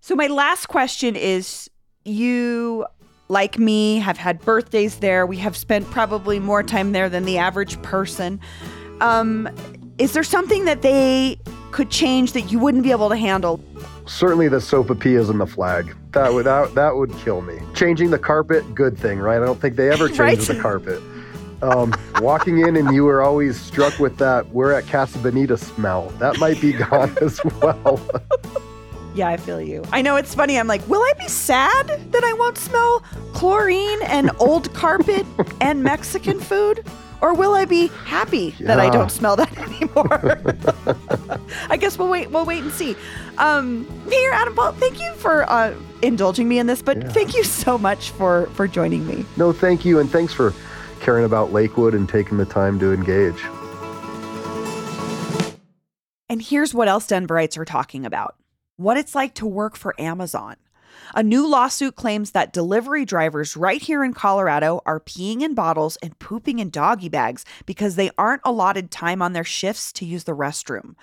So 0.00 0.14
my 0.14 0.28
last 0.28 0.66
question 0.66 1.16
is 1.16 1.68
you 2.04 2.86
like 3.28 3.58
me 3.58 3.98
have 3.98 4.18
had 4.18 4.38
birthdays 4.40 4.98
there. 4.98 5.26
We 5.26 5.38
have 5.38 5.56
spent 5.56 5.90
probably 5.90 6.38
more 6.38 6.62
time 6.62 6.92
there 6.92 7.08
than 7.08 7.24
the 7.24 7.38
average 7.38 7.80
person. 7.82 8.38
Um, 9.00 9.48
is 9.98 10.12
there 10.12 10.24
something 10.24 10.64
that 10.64 10.82
they 10.82 11.38
could 11.70 11.90
change 11.90 12.32
that 12.32 12.42
you 12.52 12.58
wouldn't 12.58 12.82
be 12.82 12.90
able 12.90 13.08
to 13.08 13.16
handle? 13.16 13.62
Certainly 14.06 14.48
the 14.48 14.58
sopapillas 14.58 15.30
and 15.30 15.40
the 15.40 15.46
flag. 15.46 15.94
That 16.12 16.32
would 16.32 16.46
that, 16.46 16.74
that 16.74 16.94
would 16.96 17.12
kill 17.18 17.40
me. 17.40 17.58
Changing 17.74 18.10
the 18.10 18.18
carpet, 18.18 18.74
good 18.74 18.96
thing, 18.98 19.18
right? 19.18 19.40
I 19.40 19.44
don't 19.44 19.60
think 19.60 19.76
they 19.76 19.90
ever 19.90 20.08
changed 20.08 20.20
right? 20.20 20.38
the 20.38 20.58
carpet. 20.60 21.00
Um, 21.62 21.94
walking 22.20 22.60
in 22.60 22.76
and 22.76 22.94
you 22.94 23.04
were 23.04 23.22
always 23.22 23.58
struck 23.58 23.98
with 23.98 24.18
that 24.18 24.46
we're 24.50 24.72
at 24.72 24.86
Casa 24.86 25.18
Bonita 25.18 25.56
smell. 25.56 26.10
That 26.18 26.38
might 26.38 26.60
be 26.60 26.72
gone 26.72 27.16
as 27.22 27.40
well. 27.62 28.00
yeah, 29.14 29.28
I 29.28 29.36
feel 29.38 29.60
you. 29.60 29.82
I 29.90 30.02
know 30.02 30.16
it's 30.16 30.34
funny. 30.34 30.58
I'm 30.58 30.66
like, 30.66 30.86
will 30.88 31.00
I 31.00 31.12
be 31.18 31.28
sad 31.28 31.86
that 32.12 32.22
I 32.24 32.32
won't 32.34 32.58
smell 32.58 33.02
chlorine 33.32 34.02
and 34.02 34.30
old 34.38 34.74
carpet 34.74 35.24
and 35.60 35.82
Mexican 35.82 36.38
food? 36.38 36.86
Or 37.24 37.32
will 37.32 37.54
I 37.54 37.64
be 37.64 37.86
happy 38.04 38.54
yeah. 38.58 38.66
that 38.66 38.80
I 38.80 38.90
don't 38.90 39.10
smell 39.10 39.34
that 39.36 39.56
anymore? 39.66 40.38
I 41.70 41.78
guess 41.78 41.98
we'll 41.98 42.10
wait. 42.10 42.30
We'll 42.30 42.44
wait 42.44 42.62
and 42.62 42.70
see. 42.70 42.94
Um, 43.38 43.88
Mayor 44.06 44.30
Adam 44.30 44.54
Paul, 44.54 44.72
thank 44.72 45.00
you 45.00 45.10
for 45.14 45.50
uh, 45.50 45.74
indulging 46.02 46.50
me 46.50 46.58
in 46.58 46.66
this, 46.66 46.82
but 46.82 46.98
yeah. 46.98 47.08
thank 47.08 47.34
you 47.34 47.42
so 47.42 47.78
much 47.78 48.10
for 48.10 48.44
for 48.48 48.68
joining 48.68 49.06
me. 49.06 49.24
No, 49.38 49.54
thank 49.54 49.86
you, 49.86 50.00
and 50.00 50.10
thanks 50.10 50.34
for 50.34 50.52
caring 51.00 51.24
about 51.24 51.50
Lakewood 51.50 51.94
and 51.94 52.06
taking 52.06 52.36
the 52.36 52.44
time 52.44 52.78
to 52.80 52.92
engage. 52.92 53.42
And 56.28 56.42
here's 56.42 56.74
what 56.74 56.88
else 56.88 57.06
Denverites 57.06 57.56
are 57.56 57.64
talking 57.64 58.04
about 58.04 58.36
what 58.76 58.98
it's 58.98 59.14
like 59.14 59.32
to 59.36 59.46
work 59.46 59.76
for 59.76 59.98
Amazon. 59.98 60.56
A 61.14 61.22
new 61.22 61.46
lawsuit 61.46 61.96
claims 61.96 62.32
that 62.32 62.52
delivery 62.52 63.04
drivers 63.04 63.56
right 63.56 63.80
here 63.80 64.04
in 64.04 64.14
Colorado 64.14 64.80
are 64.86 65.00
peeing 65.00 65.42
in 65.42 65.54
bottles 65.54 65.96
and 65.96 66.18
pooping 66.18 66.58
in 66.58 66.70
doggy 66.70 67.08
bags 67.08 67.44
because 67.66 67.96
they 67.96 68.10
aren't 68.18 68.42
allotted 68.44 68.90
time 68.90 69.22
on 69.22 69.32
their 69.32 69.44
shifts 69.44 69.92
to 69.94 70.04
use 70.04 70.24
the 70.24 70.32
restroom. 70.32 70.94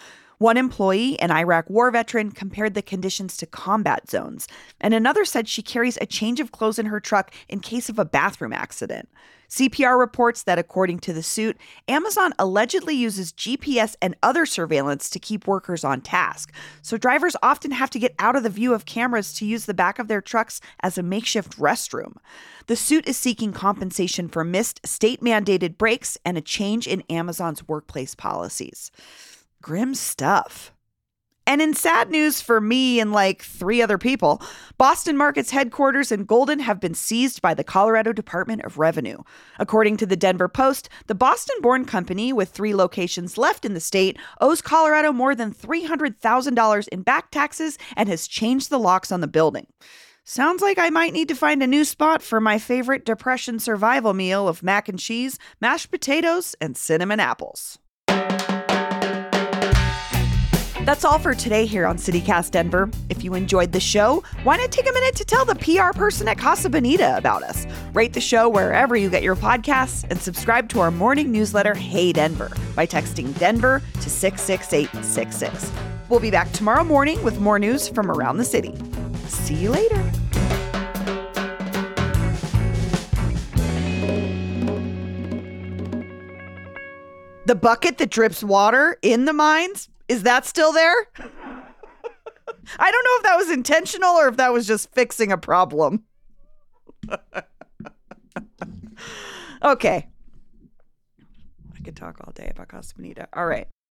One 0.41 0.57
employee, 0.57 1.19
an 1.19 1.29
Iraq 1.29 1.69
war 1.69 1.91
veteran, 1.91 2.31
compared 2.31 2.73
the 2.73 2.81
conditions 2.81 3.37
to 3.37 3.45
combat 3.45 4.09
zones, 4.09 4.47
and 4.79 4.91
another 4.91 5.23
said 5.23 5.47
she 5.47 5.61
carries 5.61 5.99
a 6.01 6.07
change 6.07 6.39
of 6.39 6.51
clothes 6.51 6.79
in 6.79 6.87
her 6.87 6.99
truck 6.99 7.31
in 7.47 7.59
case 7.59 7.89
of 7.89 7.99
a 7.99 8.05
bathroom 8.05 8.51
accident. 8.51 9.07
CPR 9.51 9.99
reports 9.99 10.41
that, 10.41 10.57
according 10.57 10.97
to 11.01 11.13
the 11.13 11.21
suit, 11.21 11.57
Amazon 11.87 12.33
allegedly 12.39 12.95
uses 12.95 13.33
GPS 13.33 13.95
and 14.01 14.15
other 14.23 14.47
surveillance 14.47 15.11
to 15.11 15.19
keep 15.19 15.45
workers 15.45 15.83
on 15.83 16.01
task. 16.01 16.51
So 16.81 16.97
drivers 16.97 17.35
often 17.43 17.69
have 17.69 17.91
to 17.91 17.99
get 17.99 18.15
out 18.17 18.35
of 18.35 18.41
the 18.41 18.49
view 18.49 18.73
of 18.73 18.85
cameras 18.85 19.33
to 19.33 19.45
use 19.45 19.65
the 19.65 19.75
back 19.75 19.99
of 19.99 20.07
their 20.07 20.21
trucks 20.21 20.59
as 20.81 20.97
a 20.97 21.03
makeshift 21.03 21.59
restroom. 21.59 22.15
The 22.65 22.75
suit 22.75 23.07
is 23.07 23.15
seeking 23.15 23.53
compensation 23.53 24.27
for 24.27 24.43
missed 24.43 24.87
state 24.87 25.21
mandated 25.21 25.77
breaks 25.77 26.17
and 26.25 26.35
a 26.35 26.41
change 26.41 26.87
in 26.87 27.03
Amazon's 27.11 27.67
workplace 27.67 28.15
policies. 28.15 28.89
Grim 29.61 29.93
stuff. 29.93 30.73
And 31.47 31.61
in 31.61 31.73
sad 31.73 32.09
news 32.09 32.39
for 32.39 32.61
me 32.61 32.99
and 32.99 33.11
like 33.11 33.41
three 33.41 33.81
other 33.81 33.97
people, 33.97 34.41
Boston 34.77 35.17
Market's 35.17 35.51
headquarters 35.51 36.11
in 36.11 36.23
Golden 36.25 36.59
have 36.59 36.79
been 36.79 36.93
seized 36.93 37.41
by 37.41 37.53
the 37.53 37.63
Colorado 37.63 38.13
Department 38.13 38.63
of 38.63 38.77
Revenue. 38.77 39.17
According 39.59 39.97
to 39.97 40.05
the 40.05 40.15
Denver 40.15 40.47
Post, 40.47 40.87
the 41.07 41.15
Boston 41.15 41.57
born 41.61 41.85
company, 41.85 42.31
with 42.31 42.49
three 42.49 42.73
locations 42.73 43.37
left 43.37 43.65
in 43.65 43.73
the 43.73 43.79
state, 43.79 44.17
owes 44.39 44.61
Colorado 44.61 45.11
more 45.11 45.35
than 45.35 45.53
$300,000 45.53 46.87
in 46.87 47.01
back 47.01 47.31
taxes 47.31 47.77
and 47.97 48.07
has 48.07 48.27
changed 48.27 48.69
the 48.69 48.79
locks 48.79 49.11
on 49.11 49.21
the 49.21 49.27
building. 49.27 49.67
Sounds 50.23 50.61
like 50.61 50.77
I 50.77 50.91
might 50.91 51.13
need 51.13 51.27
to 51.29 51.35
find 51.35 51.61
a 51.61 51.67
new 51.67 51.83
spot 51.83 52.21
for 52.21 52.39
my 52.39 52.59
favorite 52.59 53.03
Depression 53.03 53.59
survival 53.59 54.13
meal 54.13 54.47
of 54.47 54.63
mac 54.63 54.87
and 54.87 54.99
cheese, 54.99 55.39
mashed 55.59 55.89
potatoes, 55.89 56.55
and 56.61 56.77
cinnamon 56.77 57.19
apples. 57.19 57.79
That's 60.83 61.05
all 61.05 61.19
for 61.19 61.35
today 61.35 61.67
here 61.67 61.85
on 61.85 61.97
CityCast 61.97 62.49
Denver. 62.49 62.89
If 63.07 63.23
you 63.23 63.35
enjoyed 63.35 63.71
the 63.71 63.79
show, 63.79 64.23
why 64.41 64.57
not 64.57 64.71
take 64.71 64.89
a 64.89 64.91
minute 64.91 65.15
to 65.17 65.23
tell 65.23 65.45
the 65.45 65.53
PR 65.53 65.95
person 65.95 66.27
at 66.27 66.39
Casa 66.39 66.71
Bonita 66.71 67.15
about 67.17 67.43
us? 67.43 67.67
Rate 67.93 68.13
the 68.13 68.19
show 68.19 68.49
wherever 68.49 68.95
you 68.95 69.07
get 69.07 69.21
your 69.21 69.35
podcasts 69.35 70.09
and 70.09 70.19
subscribe 70.19 70.69
to 70.69 70.79
our 70.79 70.89
morning 70.89 71.31
newsletter, 71.31 71.75
Hey 71.75 72.11
Denver, 72.11 72.49
by 72.75 72.87
texting 72.87 73.37
Denver 73.37 73.83
to 74.01 74.09
66866. 74.09 75.71
We'll 76.09 76.19
be 76.19 76.31
back 76.31 76.51
tomorrow 76.51 76.83
morning 76.83 77.21
with 77.21 77.39
more 77.39 77.59
news 77.59 77.87
from 77.87 78.09
around 78.09 78.37
the 78.37 78.45
city. 78.45 78.75
See 79.27 79.53
you 79.53 79.69
later. 79.69 80.03
The 87.45 87.55
bucket 87.55 87.99
that 87.99 88.09
drips 88.09 88.43
water 88.43 88.97
in 89.03 89.25
the 89.25 89.33
mines 89.33 89.90
is 90.11 90.23
that 90.23 90.45
still 90.45 90.73
there? 90.73 90.93
I 92.77 92.91
don't 92.91 93.05
know 93.05 93.15
if 93.15 93.23
that 93.23 93.37
was 93.37 93.49
intentional 93.49 94.09
or 94.09 94.27
if 94.27 94.35
that 94.37 94.51
was 94.51 94.67
just 94.67 94.93
fixing 94.93 95.31
a 95.31 95.37
problem. 95.37 96.03
okay. 99.63 100.09
I 101.73 101.79
could 101.81 101.95
talk 101.95 102.19
all 102.25 102.33
day 102.33 102.49
about 102.51 102.67
Casa 102.67 102.93
Bonita. 102.95 103.29
All 103.33 103.45
right. 103.45 103.69